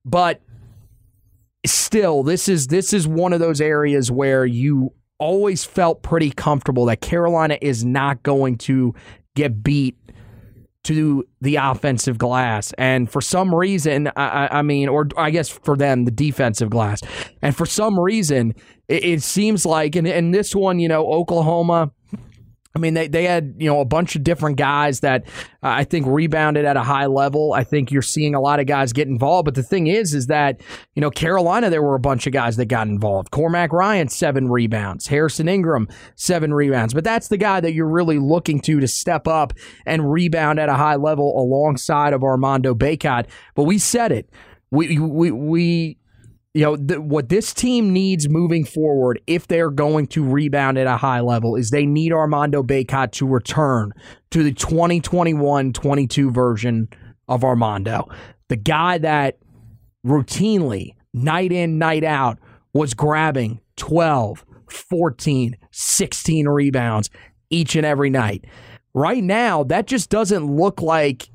[0.05, 0.41] But
[1.65, 6.85] still, this is this is one of those areas where you always felt pretty comfortable
[6.85, 8.93] that Carolina is not going to
[9.35, 9.97] get beat
[10.83, 12.73] to the offensive glass.
[12.77, 17.01] And for some reason, I, I, mean, or I guess for them, the defensive glass.
[17.41, 18.53] And for some reason,
[18.87, 21.91] it, it seems like, and, and this one, you know, Oklahoma
[22.75, 25.27] I mean, they, they had, you know, a bunch of different guys that
[25.61, 27.53] uh, I think rebounded at a high level.
[27.53, 29.45] I think you're seeing a lot of guys get involved.
[29.45, 30.59] But the thing is, is that,
[30.95, 33.29] you know, Carolina, there were a bunch of guys that got involved.
[33.29, 35.05] Cormac Ryan, seven rebounds.
[35.05, 36.95] Harrison Ingram, seven rebounds.
[36.95, 39.53] But that's the guy that you're really looking to to step up
[39.85, 43.27] and rebound at a high level alongside of Armando Bacot.
[43.53, 44.31] But we said it.
[44.71, 45.97] We, we, we,
[46.53, 50.85] you know, th- what this team needs moving forward, if they're going to rebound at
[50.85, 53.91] a high level, is they need Armando Bacot to return
[54.31, 56.87] to the 2021 22 version
[57.27, 58.07] of Armando.
[58.49, 59.39] The guy that
[60.05, 62.37] routinely, night in, night out,
[62.73, 67.09] was grabbing 12, 14, 16 rebounds
[67.49, 68.45] each and every night.
[68.93, 71.29] Right now, that just doesn't look like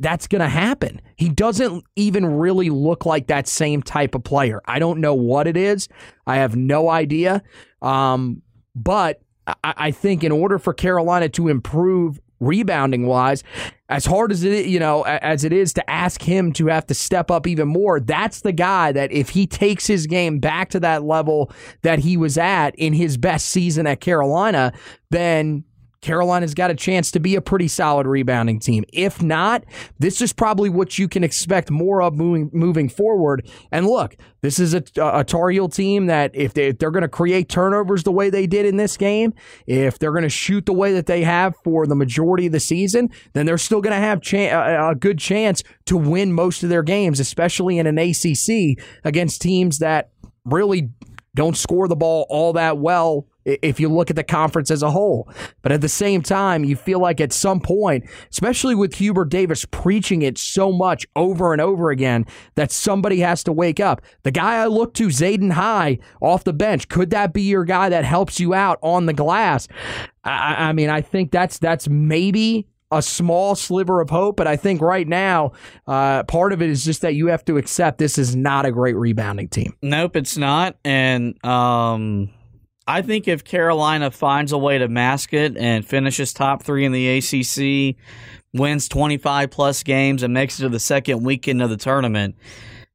[0.00, 1.00] that's going to happen.
[1.16, 4.60] He doesn't even really look like that same type of player.
[4.66, 5.88] I don't know what it is.
[6.26, 7.42] I have no idea.
[7.80, 8.42] Um,
[8.74, 13.42] but I, I think in order for Carolina to improve rebounding wise,
[13.88, 16.94] as hard as it you know as it is to ask him to have to
[16.94, 20.80] step up even more, that's the guy that if he takes his game back to
[20.80, 21.50] that level
[21.82, 24.72] that he was at in his best season at Carolina,
[25.10, 25.64] then
[26.06, 28.84] Carolina's got a chance to be a pretty solid rebounding team.
[28.92, 29.64] If not,
[29.98, 33.44] this is probably what you can expect more of moving moving forward.
[33.72, 37.02] And look, this is a, a Tar Heel team that if, they, if they're going
[37.02, 39.34] to create turnovers the way they did in this game,
[39.66, 42.60] if they're going to shoot the way that they have for the majority of the
[42.60, 46.68] season, then they're still going to have cha- a good chance to win most of
[46.68, 50.10] their games, especially in an ACC against teams that
[50.44, 50.88] really
[51.34, 54.90] don't score the ball all that well if you look at the conference as a
[54.90, 55.28] whole.
[55.62, 59.64] But at the same time, you feel like at some point, especially with Hubert Davis
[59.64, 62.26] preaching it so much over and over again,
[62.56, 64.02] that somebody has to wake up.
[64.24, 67.88] The guy I look to, Zayden High, off the bench, could that be your guy
[67.88, 69.68] that helps you out on the glass?
[70.24, 74.56] I, I mean, I think that's that's maybe a small sliver of hope, but I
[74.56, 75.52] think right now,
[75.86, 78.72] uh, part of it is just that you have to accept this is not a
[78.72, 79.76] great rebounding team.
[79.82, 80.76] Nope, it's not.
[80.84, 82.30] And um,
[82.86, 86.92] I think if Carolina finds a way to mask it and finishes top three in
[86.92, 87.96] the ACC,
[88.52, 92.36] wins 25 plus games, and makes it to the second weekend of the tournament,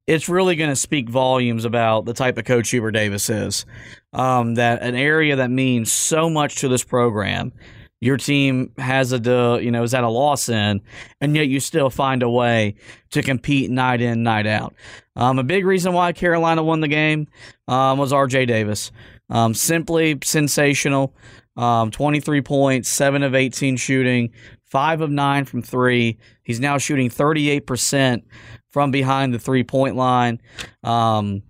[0.07, 3.65] it's really going to speak volumes about the type of coach Hubert Davis is.
[4.13, 7.51] Um, that an area that means so much to this program.
[7.99, 10.81] Your team has a, you know, is at a loss in,
[11.19, 12.75] and yet you still find a way
[13.11, 14.73] to compete night in, night out.
[15.15, 17.27] Um, a big reason why Carolina won the game
[17.67, 18.47] um, was R.J.
[18.47, 18.91] Davis.
[19.31, 21.15] Um, simply sensational.
[21.57, 24.31] Um, 23 points, 7 of 18 shooting,
[24.65, 26.17] 5 of 9 from 3.
[26.43, 28.23] He's now shooting 38%
[28.69, 30.41] from behind the three point line.
[30.83, 31.43] Um,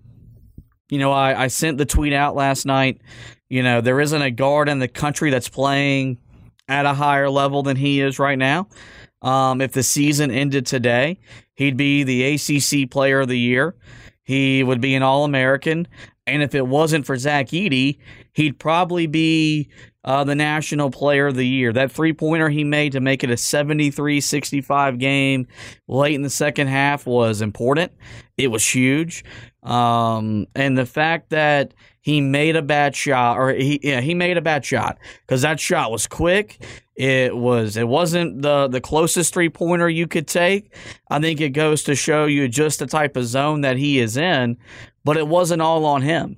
[0.90, 3.02] you know, I, I sent the tweet out last night.
[3.50, 6.18] You know, there isn't a guard in the country that's playing
[6.68, 8.68] at a higher level than he is right now.
[9.22, 11.20] Um, if the season ended today,
[11.54, 13.76] he'd be the ACC Player of the Year.
[14.24, 15.88] He would be an All American.
[16.32, 17.98] And if it wasn't for Zach Edey,
[18.34, 19.70] he'd probably be
[20.04, 21.74] uh, the National Player of the Year.
[21.74, 25.48] That three pointer he made to make it a 73 65 game
[25.88, 27.92] late in the second half was important.
[28.38, 29.24] It was huge.
[29.64, 34.38] Um, and the fact that he made a bad shot, or he, yeah, he made
[34.38, 36.66] a bad shot because that shot was quick.
[36.96, 40.76] It was it wasn't the the closest three pointer you could take.
[41.10, 44.18] I think it goes to show you just the type of zone that he is
[44.18, 44.58] in
[45.04, 46.38] but it wasn't all on him.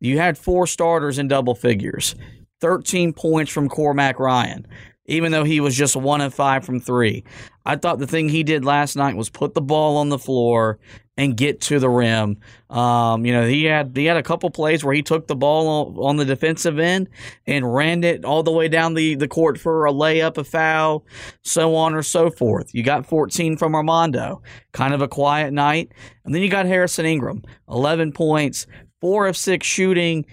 [0.00, 2.14] You had four starters in double figures,
[2.60, 4.66] 13 points from Cormac Ryan,
[5.06, 7.24] even though he was just one of five from three.
[7.66, 10.78] I thought the thing he did last night was put the ball on the floor
[11.16, 12.38] and get to the rim.
[12.70, 15.68] Um, you know, he had he had a couple plays where he took the ball
[15.68, 17.08] on, on, the defensive end
[17.46, 21.04] and ran it all the way down the, the court for a layup, a foul,
[21.42, 22.74] so on or so forth.
[22.74, 24.42] You got 14 from Armando,
[24.72, 25.92] kind of a quiet night.
[26.24, 28.66] And then you got Harrison Ingram, 11 points,
[29.00, 30.26] four of six shooting,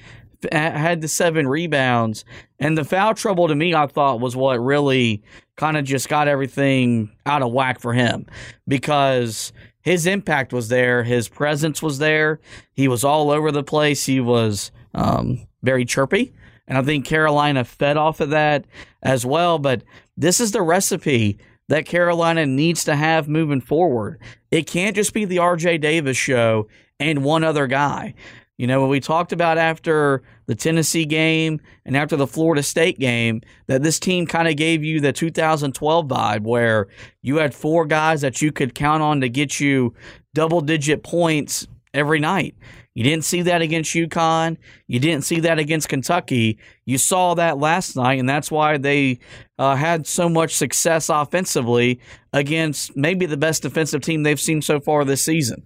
[0.52, 2.26] had the seven rebounds.
[2.60, 5.22] And the foul trouble to me, I thought, was what really
[5.58, 8.26] kind of just got everything out of whack for him
[8.68, 11.04] because– his impact was there.
[11.04, 12.40] His presence was there.
[12.74, 14.06] He was all over the place.
[14.06, 16.34] He was um, very chirpy.
[16.68, 18.66] And I think Carolina fed off of that
[19.02, 19.60] as well.
[19.60, 19.84] But
[20.16, 24.20] this is the recipe that Carolina needs to have moving forward.
[24.52, 26.68] It can't just be the RJ Davis show
[27.00, 28.14] and one other guy.
[28.62, 33.00] You know, when we talked about after the Tennessee game and after the Florida State
[33.00, 36.88] game, that this team kind of gave you the 2012 vibe where
[37.24, 39.96] you had four guys that you could count on to get you
[40.36, 42.54] double digit points every night.
[42.94, 44.58] You didn't see that against UConn.
[44.88, 46.60] You didn't see that against Kentucky.
[46.86, 49.20] You saw that last night, and that's why they
[49.58, 52.02] uh, had so much success offensively
[52.34, 55.64] against maybe the best defensive team they've seen so far this season.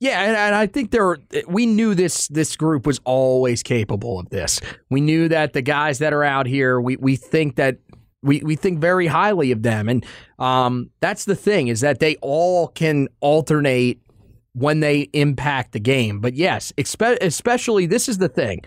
[0.00, 1.16] Yeah, and, and I think there
[1.48, 4.60] we knew this this group was always capable of this.
[4.90, 7.78] We knew that the guys that are out here, we we think that
[8.22, 9.88] we, we think very highly of them.
[9.88, 10.04] And
[10.38, 14.00] um, that's the thing is that they all can alternate
[14.56, 16.18] when they impact the game.
[16.18, 18.62] But yes, especially this is the thing.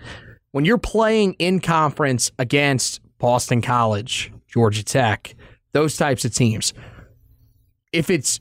[0.51, 5.35] When you're playing in conference against Boston College, Georgia Tech,
[5.71, 6.73] those types of teams,
[7.91, 8.39] if it's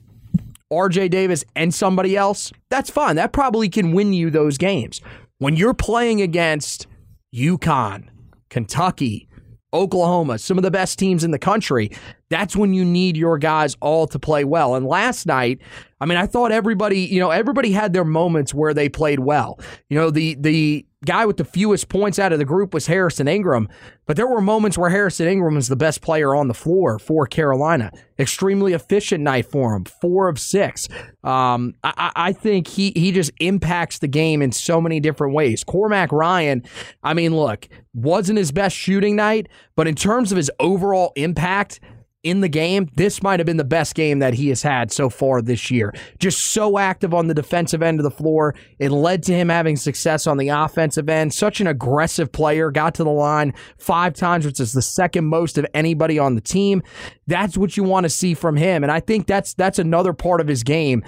[0.71, 3.15] RJ Davis and somebody else, that's fine.
[3.15, 5.01] That probably can win you those games.
[5.39, 6.85] When you're playing against
[7.33, 8.09] UConn,
[8.49, 9.27] Kentucky,
[9.73, 11.91] Oklahoma, some of the best teams in the country,
[12.29, 14.75] that's when you need your guys all to play well.
[14.75, 15.61] And last night,
[16.01, 19.59] I mean, I thought everybody, you know, everybody had their moments where they played well.
[19.89, 23.27] You know, the the guy with the fewest points out of the group was Harrison
[23.27, 23.69] Ingram,
[24.05, 27.25] but there were moments where Harrison Ingram was the best player on the floor for
[27.25, 27.91] Carolina.
[28.17, 30.89] Extremely efficient night for him, four of six.
[31.23, 35.63] Um, I, I, think he he just impacts the game in so many different ways.
[35.63, 36.63] Cormac Ryan,
[37.01, 41.79] I mean, look, wasn't his best shooting night, but in terms of his overall impact,
[42.21, 45.09] in the game, this might have been the best game that he has had so
[45.09, 45.93] far this year.
[46.19, 48.55] Just so active on the defensive end of the floor.
[48.77, 51.33] It led to him having success on the offensive end.
[51.33, 52.71] Such an aggressive player.
[52.71, 56.41] Got to the line five times, which is the second most of anybody on the
[56.41, 56.83] team.
[57.27, 58.83] That's what you want to see from him.
[58.83, 61.03] And I think that's that's another part of his game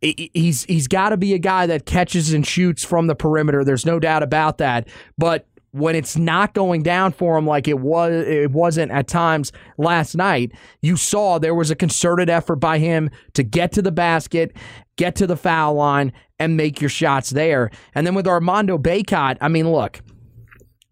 [0.00, 3.64] he's he's got to be a guy that catches and shoots from the perimeter.
[3.64, 4.86] There's no doubt about that.
[5.18, 9.52] But when it's not going down for him like it was it wasn't at times
[9.76, 13.92] last night you saw there was a concerted effort by him to get to the
[13.92, 14.56] basket
[14.96, 17.70] get to the foul line and make your shots there.
[17.94, 20.00] And then with Armando Bacot I mean look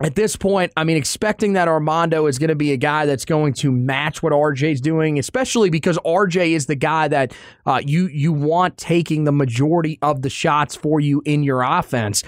[0.03, 3.25] at this point, I mean, expecting that Armando is going to be a guy that's
[3.25, 7.33] going to match what RJ's doing, especially because RJ is the guy that
[7.65, 12.23] uh, you you want taking the majority of the shots for you in your offense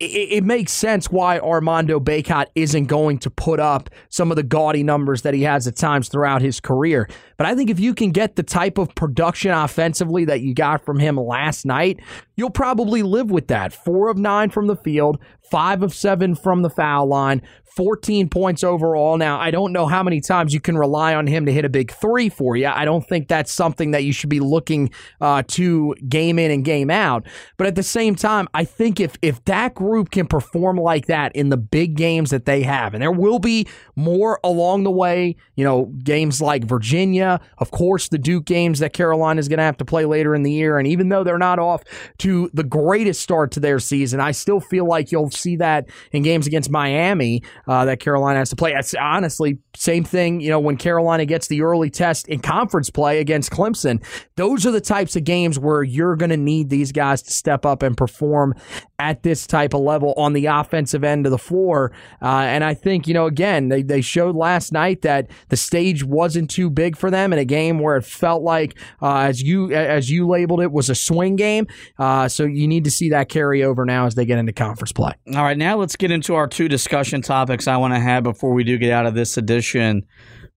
[0.00, 4.42] it, it, makes sense why Armando Bacot isn't going to put up some of the
[4.42, 7.06] gaudy numbers that he has at times throughout his career.
[7.36, 10.84] But I think if you can get the type of production offensively that you got
[10.86, 12.00] from him last night,
[12.34, 13.74] you'll probably live with that.
[13.74, 15.18] Four of nine from the field,
[15.50, 17.42] five of seven from the foul line,
[17.76, 19.16] 14 points overall.
[19.16, 21.68] Now, I don't know how many times you can rely on him to hit a
[21.68, 22.66] big three for you.
[22.66, 24.90] I don't think that's something that you should be looking
[25.20, 27.26] uh, to game in and game out.
[27.56, 31.34] But at the same time, I think if if that group can perform like that
[31.36, 35.36] in the big games that they have, and there will be more along the way,
[35.54, 39.64] you know, games like Virginia, of course, the Duke games that Carolina is going to
[39.64, 40.78] have to play later in the year.
[40.78, 41.84] And even though they're not off
[42.18, 46.22] to the greatest start to their season, I still feel like you'll see that in
[46.22, 48.72] games against Miami uh, that Carolina has to play.
[48.72, 50.40] It's honestly same thing.
[50.40, 54.04] You know, when Carolina gets the early test in conference play against Clemson,
[54.36, 57.66] those are the types of games where you're going to need these guys to step
[57.66, 58.54] up and perform
[58.98, 61.92] at this type of level on the offensive end of the floor.
[62.22, 66.04] Uh, and I think you know, again, they they showed last night that the stage
[66.04, 69.72] wasn't too big for them in a game where it felt like, uh, as you
[69.72, 71.66] as you labeled it, was a swing game.
[71.98, 74.92] Uh, so you need to see that carry over now as they get into conference
[74.92, 75.12] play.
[75.34, 78.22] All right, now let's get into our two discussion topics topics I want to have
[78.22, 79.59] before we do get out of this edition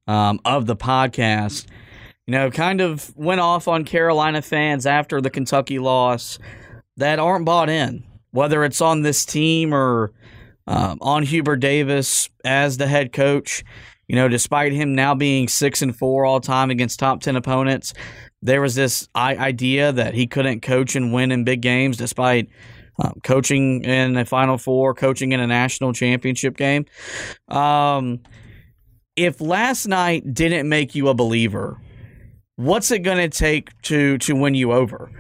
[0.07, 1.65] um, of the podcast.
[2.25, 6.39] You know, kind of went off on Carolina fans after the Kentucky loss
[6.97, 10.13] that aren't bought in, whether it's on this team or
[10.67, 13.63] um, on Hubert Davis as the head coach.
[14.07, 17.93] You know, despite him now being six and four all time against top ten opponents,
[18.41, 22.49] there was this idea that he couldn't coach and win in big games, despite
[22.99, 26.85] um, coaching in a Final Four, coaching in a national championship game.
[27.47, 28.19] Um,
[29.15, 31.79] if last night didn't make you a believer,
[32.55, 35.11] what's it going to take to to win you over?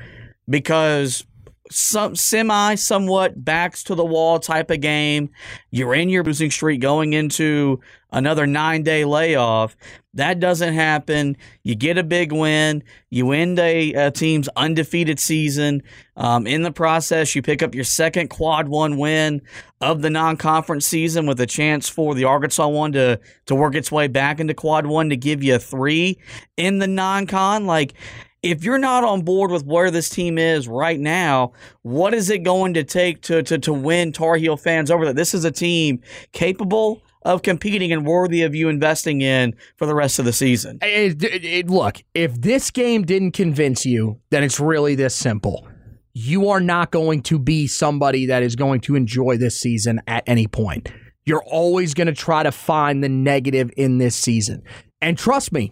[0.49, 1.25] Because
[1.73, 5.29] some semi somewhat backs to the wall type of game.
[5.71, 7.79] You're in your losing streak going into
[8.11, 9.75] another nine day layoff.
[10.13, 11.35] That doesn't happen.
[11.63, 12.83] You get a big win.
[13.09, 15.81] You end a, a team's undefeated season.
[16.15, 19.41] Um, in the process, you pick up your second quad one win
[19.81, 23.73] of the non conference season with a chance for the Arkansas one to, to work
[23.73, 26.19] its way back into quad one to give you a three
[26.55, 27.65] in the non con.
[27.65, 27.95] Like,
[28.43, 32.43] if you're not on board with where this team is right now, what is it
[32.43, 35.15] going to take to to, to win Tar Heel fans over that?
[35.15, 36.01] This is a team
[36.33, 40.77] capable of competing and worthy of you investing in for the rest of the season.
[40.81, 45.65] It, it, it, look, if this game didn't convince you, then it's really this simple.
[46.13, 50.23] You are not going to be somebody that is going to enjoy this season at
[50.27, 50.91] any point.
[51.25, 54.61] You're always going to try to find the negative in this season.
[55.01, 55.71] And trust me,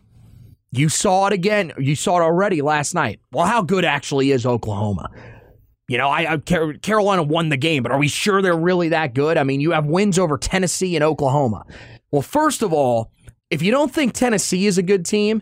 [0.71, 1.73] you saw it again.
[1.77, 3.19] You saw it already last night.
[3.31, 5.09] Well, how good actually is Oklahoma?
[5.87, 9.13] You know, I, I, Carolina won the game, but are we sure they're really that
[9.13, 9.37] good?
[9.37, 11.65] I mean, you have wins over Tennessee and Oklahoma.
[12.11, 13.11] Well, first of all,
[13.49, 15.41] if you don't think Tennessee is a good team,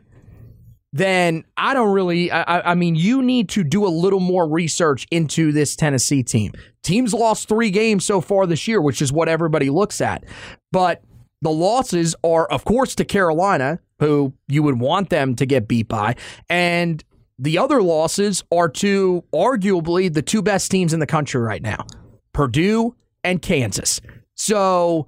[0.91, 2.31] then I don't really.
[2.31, 6.53] I, I, mean, you need to do a little more research into this Tennessee team.
[6.81, 10.23] Teams lost three games so far this year, which is what everybody looks at.
[10.71, 11.03] But
[11.41, 15.87] the losses are, of course, to Carolina, who you would want them to get beat
[15.87, 16.15] by.
[16.49, 17.03] And
[17.37, 21.85] the other losses are to arguably the two best teams in the country right now
[22.33, 24.01] Purdue and Kansas.
[24.35, 25.07] So,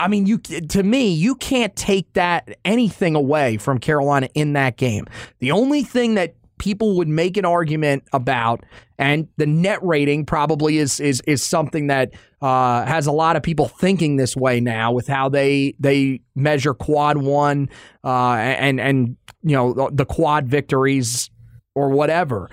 [0.00, 4.76] I mean, you to me, you can't take that anything away from Carolina in that
[4.76, 5.06] game.
[5.40, 8.64] The only thing that people would make an argument about,
[8.98, 13.42] and the net rating probably is is is something that uh, has a lot of
[13.42, 17.68] people thinking this way now with how they they measure quad one
[18.02, 21.30] uh, and and you know the quad victories
[21.74, 22.50] or whatever.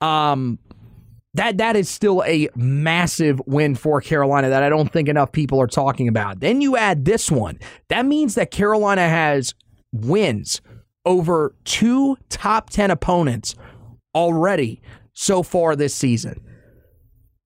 [0.00, 0.58] Um,
[1.34, 5.60] that that is still a massive win for Carolina that I don't think enough people
[5.60, 6.40] are talking about.
[6.40, 7.58] Then you add this one.
[7.88, 9.54] That means that Carolina has
[9.92, 10.62] wins
[11.04, 13.54] over two top 10 opponents
[14.14, 14.80] already
[15.12, 16.40] so far this season.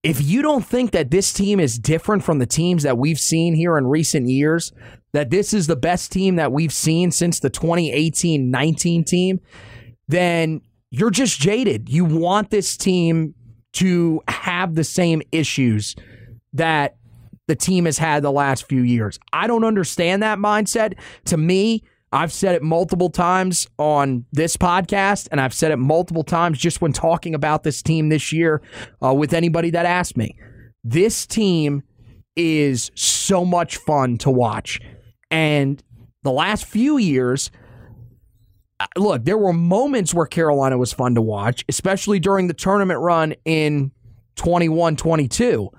[0.03, 3.55] If you don't think that this team is different from the teams that we've seen
[3.55, 4.71] here in recent years,
[5.13, 9.39] that this is the best team that we've seen since the 2018 19 team,
[10.07, 11.89] then you're just jaded.
[11.89, 13.33] You want this team
[13.73, 15.95] to have the same issues
[16.53, 16.97] that
[17.47, 19.19] the team has had the last few years.
[19.33, 20.93] I don't understand that mindset.
[21.25, 21.83] To me,
[22.15, 26.79] I've said it multiple times on this podcast, and I've said it multiple times just
[26.79, 28.61] when talking about this team this year
[29.03, 30.33] uh, with anybody that asked me.
[30.81, 31.83] This team
[32.37, 34.79] is so much fun to watch.
[35.29, 35.83] And
[36.23, 37.51] the last few years,
[38.79, 43.01] uh, look, there were moments where Carolina was fun to watch, especially during the tournament
[43.01, 43.91] run in
[44.37, 45.69] 21 22.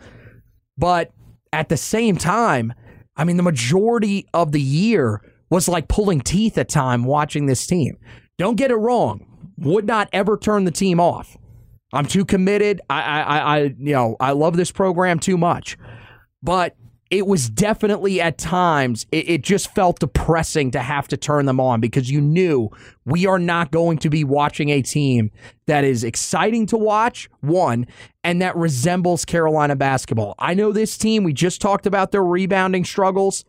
[0.77, 1.13] But
[1.51, 2.75] at the same time,
[3.17, 7.67] I mean, the majority of the year was like pulling teeth at time watching this
[7.67, 7.97] team.
[8.39, 9.27] Don't get it wrong.
[9.59, 11.37] Would not ever turn the team off.
[11.93, 12.81] I'm too committed.
[12.91, 15.79] I, I, I, you know, I love this program too much.
[16.43, 16.77] But
[17.11, 21.61] it was definitely at times it, it, just felt depressing to have to turn them
[21.61, 22.69] on because you knew
[23.05, 25.31] we are not going to be watching a team
[25.67, 27.87] that is exciting to watch one
[28.25, 32.85] and that resembles carolina basketball i know this team we just talked about their rebounding
[32.85, 33.45] struggles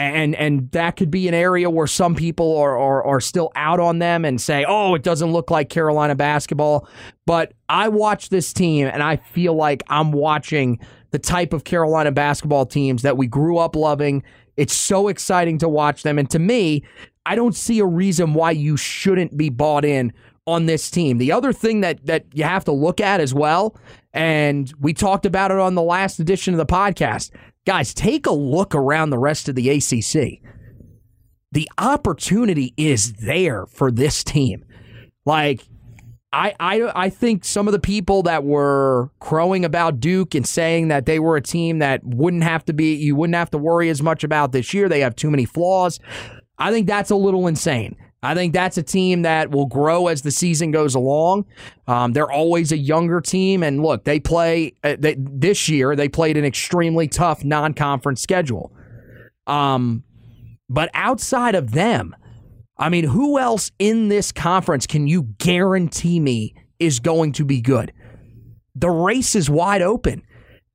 [0.00, 3.80] and and that could be an area where some people are, are are still out
[3.80, 6.88] on them and say, "Oh, it doesn't look like Carolina basketball."
[7.26, 10.78] But I watch this team and I feel like I'm watching
[11.10, 14.22] the type of Carolina basketball teams that we grew up loving.
[14.56, 16.82] It's so exciting to watch them, and to me,
[17.26, 20.12] I don't see a reason why you shouldn't be bought in
[20.46, 21.18] on this team.
[21.18, 23.76] The other thing that that you have to look at as well,
[24.14, 27.30] and we talked about it on the last edition of the podcast
[27.66, 30.40] Guys, take a look around the rest of the ACC.
[31.52, 34.64] The opportunity is there for this team.
[35.26, 35.66] Like,
[36.32, 40.88] I, I I think some of the people that were crowing about Duke and saying
[40.88, 43.88] that they were a team that wouldn't have to be you wouldn't have to worry
[43.90, 44.88] as much about this year.
[44.88, 45.98] They have too many flaws.
[46.56, 47.96] I think that's a little insane.
[48.22, 51.46] I think that's a team that will grow as the season goes along.
[51.86, 55.96] Um, they're always a younger team, and look, they play uh, they, this year.
[55.96, 58.72] They played an extremely tough non-conference schedule.
[59.46, 60.04] Um,
[60.68, 62.14] but outside of them,
[62.76, 67.60] I mean, who else in this conference can you guarantee me is going to be
[67.60, 67.92] good?
[68.74, 70.22] The race is wide open,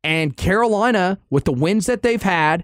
[0.03, 2.63] and Carolina, with the wins that they've had,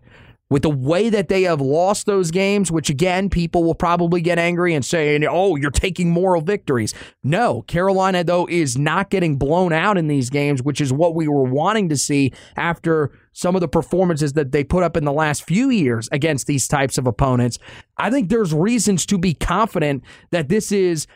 [0.52, 4.38] with the way that they have lost those games, which again, people will probably get
[4.38, 6.94] angry and say, oh, you're taking moral victories.
[7.24, 11.30] No, Carolina, though, is not getting blown out in these games, which is what we
[11.30, 15.14] were wanting to see after some of the performances that they put up in the
[15.14, 17.58] last few years against these types of opponents.
[17.96, 21.08] I think there's reasons to be confident that this is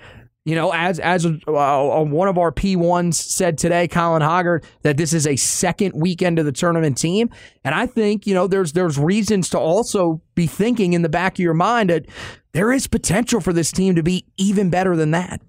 [0.45, 5.11] you know, as as uh, one of our P1s said today, Colin Hoggard, that this
[5.11, 7.31] is a second weekend of the tournament team,
[7.63, 11.33] and I think you know there's there's reasons to also be thinking in the back
[11.33, 12.05] of your mind that
[12.53, 15.41] there is potential for this team to be even better than that.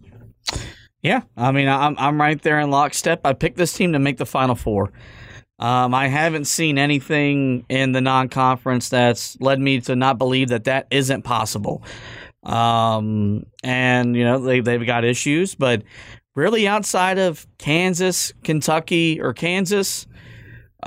[1.03, 3.21] Yeah, I mean, I'm I'm right there in lockstep.
[3.23, 4.93] I picked this team to make the Final Four.
[5.59, 10.65] Um, I haven't seen anything in the non-conference that's led me to not believe that
[10.65, 11.83] that isn't possible.
[12.47, 15.83] Um, and you know they they've got issues, but
[16.35, 20.07] really outside of Kansas, Kentucky, or Kansas,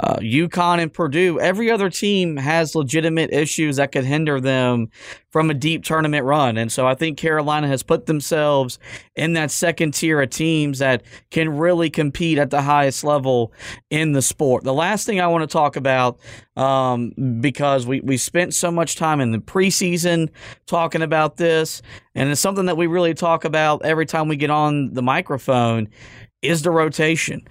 [0.01, 4.89] uh, UConn and Purdue, every other team has legitimate issues that could hinder them
[5.29, 6.57] from a deep tournament run.
[6.57, 8.79] And so I think Carolina has put themselves
[9.15, 13.51] in that second tier of teams that can really compete at the highest level
[13.89, 14.63] in the sport.
[14.63, 16.17] The last thing I want to talk about,
[16.55, 20.29] um, because we, we spent so much time in the preseason
[20.65, 21.81] talking about this,
[22.15, 25.89] and it's something that we really talk about every time we get on the microphone,
[26.41, 27.41] is the rotation.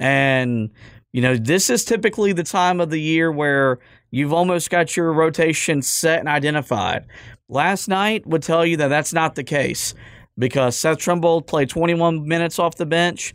[0.00, 0.70] And
[1.12, 3.78] you know, this is typically the time of the year where
[4.10, 7.06] you've almost got your rotation set and identified.
[7.48, 9.94] Last night would tell you that that's not the case
[10.38, 13.34] because Seth Trimble played 21 minutes off the bench.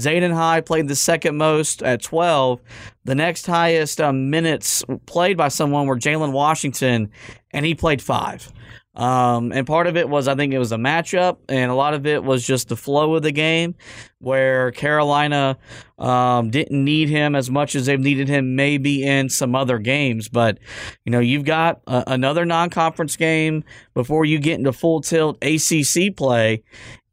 [0.00, 2.60] Zayden High played the second most at 12.
[3.04, 7.10] The next highest um, minutes played by someone were Jalen Washington,
[7.52, 8.52] and he played five.
[8.94, 11.94] Um, and part of it was, I think it was a matchup, and a lot
[11.94, 13.74] of it was just the flow of the game,
[14.18, 15.58] where Carolina
[15.98, 20.28] um, didn't need him as much as they've needed him maybe in some other games.
[20.28, 20.58] But,
[21.04, 23.64] you know, you've got a, another non conference game
[23.94, 26.62] before you get into full tilt ACC play.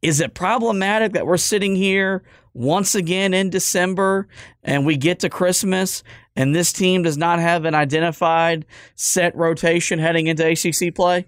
[0.02, 2.22] Is it problematic that we're sitting here
[2.54, 4.28] once again in December
[4.62, 6.02] and we get to Christmas
[6.36, 8.64] and this team does not have an identified
[8.94, 11.26] set rotation heading into ACC play?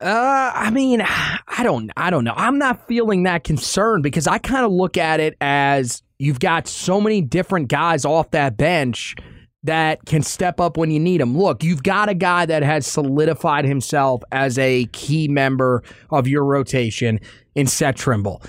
[0.00, 2.34] Uh, I mean, I don't, I don't know.
[2.36, 6.68] I'm not feeling that concerned because I kind of look at it as you've got
[6.68, 9.14] so many different guys off that bench
[9.62, 11.36] that can step up when you need them.
[11.36, 16.44] Look, you've got a guy that has solidified himself as a key member of your
[16.44, 17.20] rotation
[17.54, 18.42] in Seth Trimble.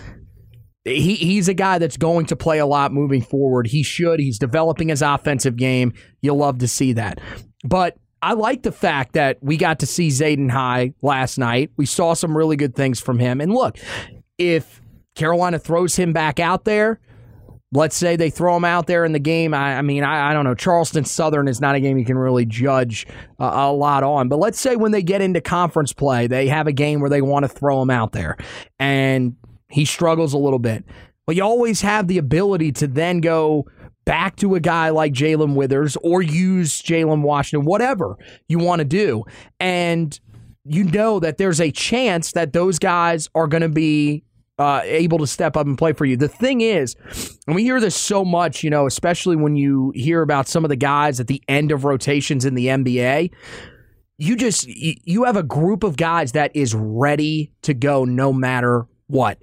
[0.86, 3.68] He, he's a guy that's going to play a lot moving forward.
[3.68, 4.20] He should.
[4.20, 5.94] He's developing his offensive game.
[6.22, 7.20] You'll love to see that.
[7.66, 11.72] But I like the fact that we got to see Zayden High last night.
[11.78, 13.42] We saw some really good things from him.
[13.42, 13.78] And look,
[14.38, 14.82] if
[15.16, 17.00] Carolina throws him back out there,
[17.74, 19.54] let's say they throw him out there in the game.
[19.54, 20.56] I, I mean, I, I, don't know.
[20.56, 23.06] Charleston Southern is not a game you can really judge
[23.40, 24.30] uh, a lot on.
[24.30, 27.22] But let's say when they get into conference play, they have a game where they
[27.22, 28.38] want to throw him out there
[28.80, 29.36] and
[29.70, 30.86] he struggles a little bit.
[31.28, 33.68] Well, you always have the ability to then go
[34.08, 38.86] back to a guy like Jalen Withers or use Jalen Washington, whatever you want to
[38.86, 39.26] do.
[39.60, 40.18] And
[40.64, 44.24] you know that there's a chance that those guys are going to be
[44.58, 46.16] uh, able to step up and play for you.
[46.16, 46.96] The thing is,
[47.48, 50.70] and we hear this so much, you know, especially when you hear about some of
[50.70, 53.32] the guys at the end of rotations in the NBA.
[54.18, 58.88] You just you have a group of guys that is ready to go no matter
[59.08, 59.38] what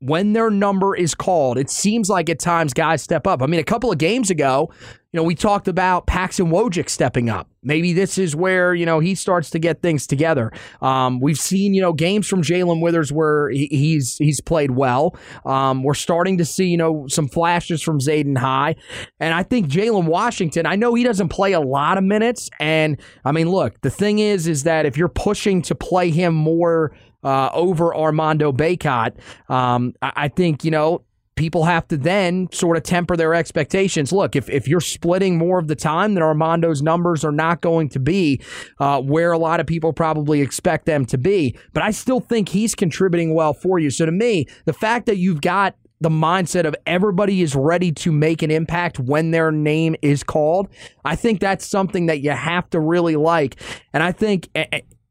[0.00, 3.42] when their number is called, it seems like at times guys step up.
[3.42, 4.70] I mean, a couple of games ago,
[5.12, 7.48] you know, we talked about Paxton Wojcik stepping up.
[7.62, 10.52] Maybe this is where, you know, he starts to get things together.
[10.82, 15.16] Um, we've seen, you know, games from Jalen Withers where he, he's he's played well.
[15.46, 18.76] Um, we're starting to see, you know, some flashes from Zayden High.
[19.18, 22.50] And I think Jalen Washington, I know he doesn't play a lot of minutes.
[22.60, 26.34] And I mean, look, the thing is, is that if you're pushing to play him
[26.34, 26.92] more
[27.24, 29.12] uh, over Armando Bacot.
[29.50, 31.02] Um, I, I think, you know,
[31.38, 34.12] people have to then sort of temper their expectations.
[34.12, 37.88] Look, if, if you're splitting more of the time, then Armando's numbers are not going
[37.90, 38.42] to be
[38.80, 41.56] uh, where a lot of people probably expect them to be.
[41.72, 43.90] But I still think he's contributing well for you.
[43.90, 48.12] So to me, the fact that you've got the mindset of everybody is ready to
[48.12, 50.68] make an impact when their name is called,
[51.04, 53.60] I think that's something that you have to really like.
[53.92, 54.48] And I think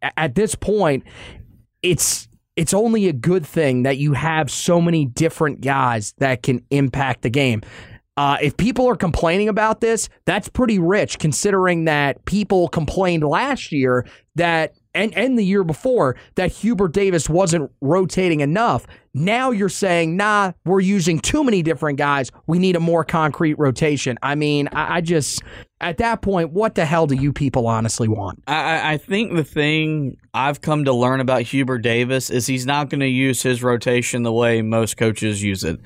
[0.02, 1.04] at this point,
[1.88, 2.28] it's
[2.58, 7.22] it's only a good thing that you have so many different guys that can impact
[7.22, 7.62] the game.
[8.18, 13.72] Uh, if people are complaining about this, that's pretty rich considering that people complained last
[13.72, 18.88] year that and, and the year before that Hubert Davis wasn't rotating enough.
[19.14, 22.32] Now you're saying, nah, we're using too many different guys.
[22.48, 24.18] We need a more concrete rotation.
[24.22, 25.42] I mean, I, I just,
[25.80, 28.44] at that point, what the hell do you people honestly want?
[28.48, 32.90] I, I think the thing I've come to learn about Hubert Davis is he's not
[32.90, 35.80] going to use his rotation the way most coaches use it.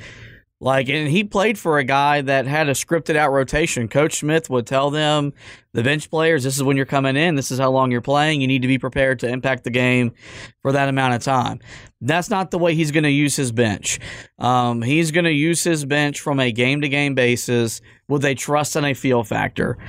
[0.64, 3.88] Like, and he played for a guy that had a scripted out rotation.
[3.88, 5.34] Coach Smith would tell them,
[5.74, 8.42] the bench players, this is when you're coming in, this is how long you're playing.
[8.42, 10.14] You need to be prepared to impact the game
[10.62, 11.62] for that amount of time.
[12.00, 14.00] That's not the way he's going to use his bench.
[14.38, 18.36] Um, he's going to use his bench from a game to game basis with a
[18.36, 19.80] trust and a feel factor.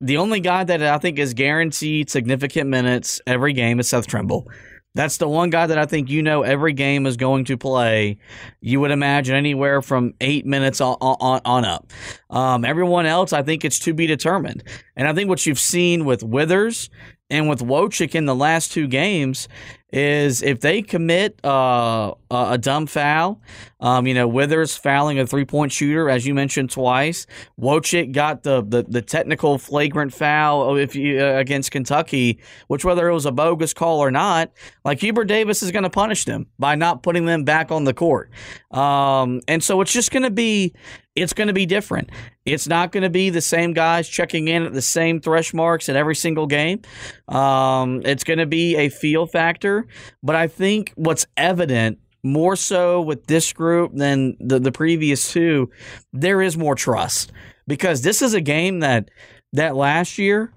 [0.00, 4.48] The only guy that I think is guaranteed significant minutes every game is Seth Trimble.
[4.94, 8.18] That's the one guy that I think you know every game is going to play.
[8.60, 11.92] You would imagine anywhere from eight minutes on, on, on up.
[12.30, 14.64] Um, everyone else, I think it's to be determined.
[14.98, 16.90] And I think what you've seen with Withers
[17.30, 19.48] and with Wojcik in the last two games
[19.90, 23.40] is if they commit uh, a dumb foul,
[23.80, 27.26] um, you know, Withers fouling a three point shooter, as you mentioned twice.
[27.58, 33.08] Wojcik got the, the, the technical flagrant foul if you, uh, against Kentucky, which whether
[33.08, 34.50] it was a bogus call or not,
[34.84, 37.94] like Hubert Davis is going to punish them by not putting them back on the
[37.94, 38.30] court.
[38.72, 40.74] Um, and so it's just going to be
[41.14, 42.10] it's going to be different.
[42.52, 45.88] It's not going to be the same guys checking in at the same thresh marks
[45.88, 46.82] in every single game.
[47.28, 49.86] Um, it's going to be a feel factor.
[50.22, 55.70] But I think what's evident more so with this group than the, the previous two,
[56.12, 57.32] there is more trust
[57.66, 59.10] because this is a game that
[59.52, 60.52] that last year,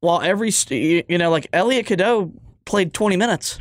[0.00, 2.32] while every you know like Elliot Cadeau
[2.64, 3.58] played 20 minutes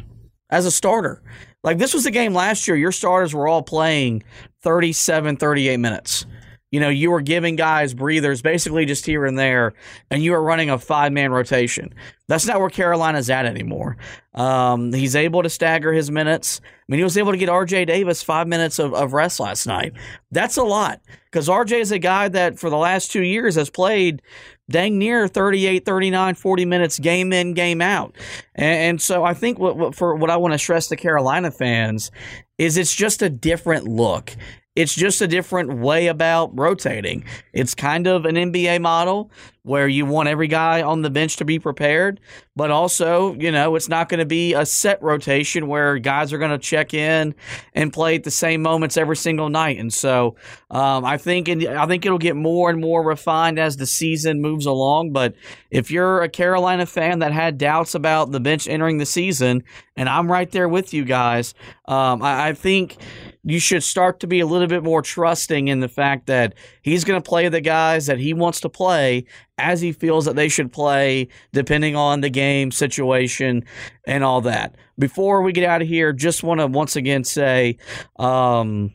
[0.49, 1.21] as a starter.
[1.63, 2.75] Like this was the game last year.
[2.75, 4.23] Your starters were all playing
[4.63, 6.25] 37, 38 minutes.
[6.71, 9.73] You know, you were giving guys breathers basically just here and there,
[10.09, 11.93] and you were running a five man rotation.
[12.27, 13.97] That's not where Carolina's at anymore.
[14.33, 16.61] Um, he's able to stagger his minutes.
[16.63, 19.67] I mean, he was able to get RJ Davis five minutes of, of rest last
[19.67, 19.93] night.
[20.31, 23.69] That's a lot because RJ is a guy that for the last two years has
[23.69, 24.21] played
[24.69, 28.15] dang near 38, 39, 40 minutes game in, game out.
[28.55, 31.51] And, and so I think what, what, for what I want to stress to Carolina
[31.51, 32.11] fans
[32.57, 34.35] is it's just a different look.
[34.73, 37.25] It's just a different way about rotating.
[37.51, 39.29] It's kind of an NBA model
[39.63, 42.19] where you want every guy on the bench to be prepared,
[42.55, 46.39] but also, you know, it's not going to be a set rotation where guys are
[46.39, 47.35] going to check in
[47.75, 49.77] and play at the same moments every single night.
[49.77, 50.35] And so,
[50.71, 54.65] um, I think, I think it'll get more and more refined as the season moves
[54.65, 55.11] along.
[55.11, 55.35] But
[55.69, 59.63] if you're a Carolina fan that had doubts about the bench entering the season,
[59.95, 61.53] and I'm right there with you guys,
[61.87, 62.97] um, I, I think
[63.43, 67.03] you should start to be a little bit more trusting in the fact that he's
[67.03, 69.25] going to play the guys that he wants to play
[69.57, 73.63] as he feels that they should play, depending on the game situation
[74.05, 74.75] and all that.
[74.99, 77.77] Before we get out of here, just want to once again say,
[78.19, 78.91] um,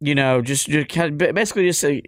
[0.00, 2.02] you know, just, just basically just say,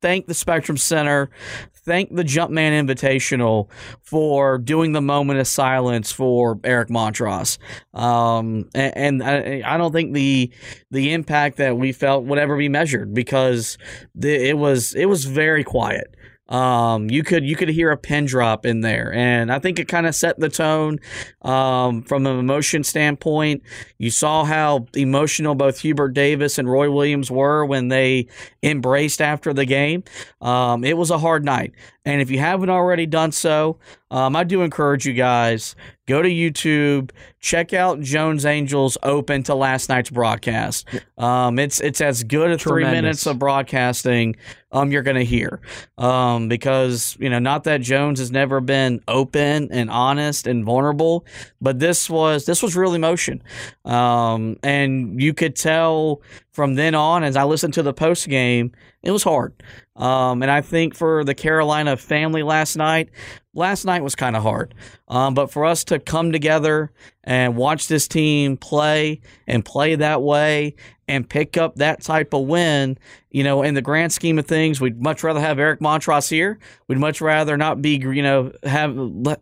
[0.00, 1.30] thank the Spectrum Center,
[1.74, 3.68] thank the Jumpman Invitational
[4.02, 7.58] for doing the moment of silence for Eric Montross.
[7.94, 10.52] Um, and, and I, I, don't think the
[10.90, 13.78] the impact that we felt would ever be measured because
[14.14, 16.14] the, it was it was very quiet.
[16.50, 19.86] Um, you could you could hear a pin drop in there, and I think it
[19.86, 20.98] kind of set the tone
[21.42, 23.62] um, from an emotion standpoint.
[23.98, 28.26] You saw how emotional both Hubert Davis and Roy Williams were when they
[28.62, 30.02] embraced after the game.
[30.40, 31.72] Um, it was a hard night,
[32.04, 33.78] and if you haven't already done so,
[34.10, 35.76] um, I do encourage you guys
[36.06, 40.88] go to YouTube, check out Jones Angell's open to last night's broadcast.
[41.18, 44.36] Um, it's it's as good as three minutes of broadcasting
[44.72, 45.60] um you're gonna hear.
[45.98, 51.26] Um, because you know, not that Jones has never been open and honest and vulnerable,
[51.60, 53.42] but this was this was real emotion.
[53.84, 58.72] Um, and you could tell from then on as I listened to the post game,
[59.02, 59.54] it was hard.
[59.96, 63.10] Um, and I think for the Carolina family last night,
[63.54, 64.74] last night was kind of hard.
[65.08, 66.92] Um, but for us to come together
[67.24, 70.74] and watch this team play and play that way
[71.06, 72.96] and pick up that type of win,
[73.30, 76.58] you know, in the grand scheme of things, we'd much rather have Eric Montross here.
[76.86, 78.96] We'd much rather not be, you know, have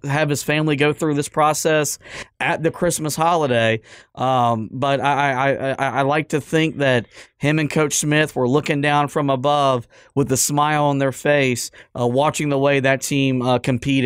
[0.05, 1.99] have his family go through this process
[2.41, 3.81] at the Christmas holiday.
[4.15, 7.07] Um, but I, I, I, I like to think that
[7.37, 11.71] him and Coach Smith were looking down from above with a smile on their face,
[11.99, 13.98] uh, watching the way that team uh, competed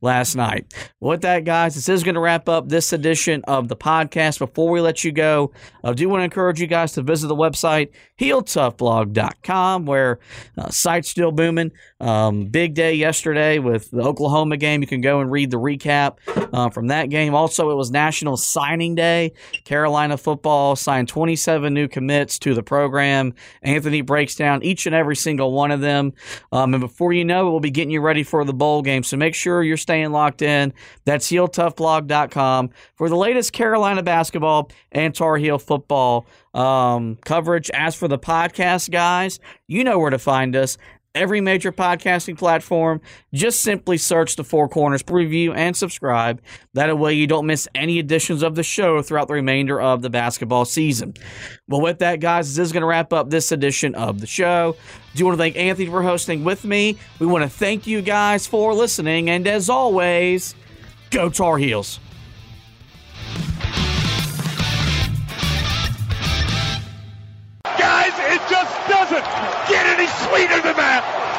[0.00, 0.72] last night.
[1.00, 4.38] With that, guys, this is going to wrap up this edition of the podcast.
[4.38, 7.36] Before we let you go, I do want to encourage you guys to visit the
[7.36, 7.90] website,
[8.20, 10.18] heeltoughblog.com, where
[10.56, 11.72] uh, site's still booming.
[12.00, 14.82] Um, big day yesterday with the Oklahoma game.
[14.82, 16.18] You can go and read the recap
[16.52, 17.34] uh, from that game.
[17.34, 19.32] Also, it was National Signing Day.
[19.64, 23.34] Carolina football signed 27 new commits to the program.
[23.62, 26.12] Anthony breaks down each and every single one of them.
[26.52, 29.02] Um, and before you know it, we'll be getting you ready for the bowl game.
[29.02, 30.72] So make sure you're staying locked in.
[31.04, 37.70] That's heeltoughblog.com for the latest Carolina basketball and Tar Heel football um, coverage.
[37.74, 40.78] As for the podcast, guys, you know where to find us
[41.14, 43.00] every major podcasting platform.
[43.32, 46.40] Just simply search the Four Corners Preview and subscribe.
[46.74, 50.10] That way you don't miss any editions of the show throughout the remainder of the
[50.10, 51.14] basketball season.
[51.68, 54.76] Well, with that, guys, this is going to wrap up this edition of the show.
[55.14, 56.98] Do you want to thank Anthony for hosting with me.
[57.18, 59.30] We want to thank you guys for listening.
[59.30, 60.54] And as always,
[61.10, 62.00] go Tar Heels.
[70.04, 71.33] Any sweeter than that.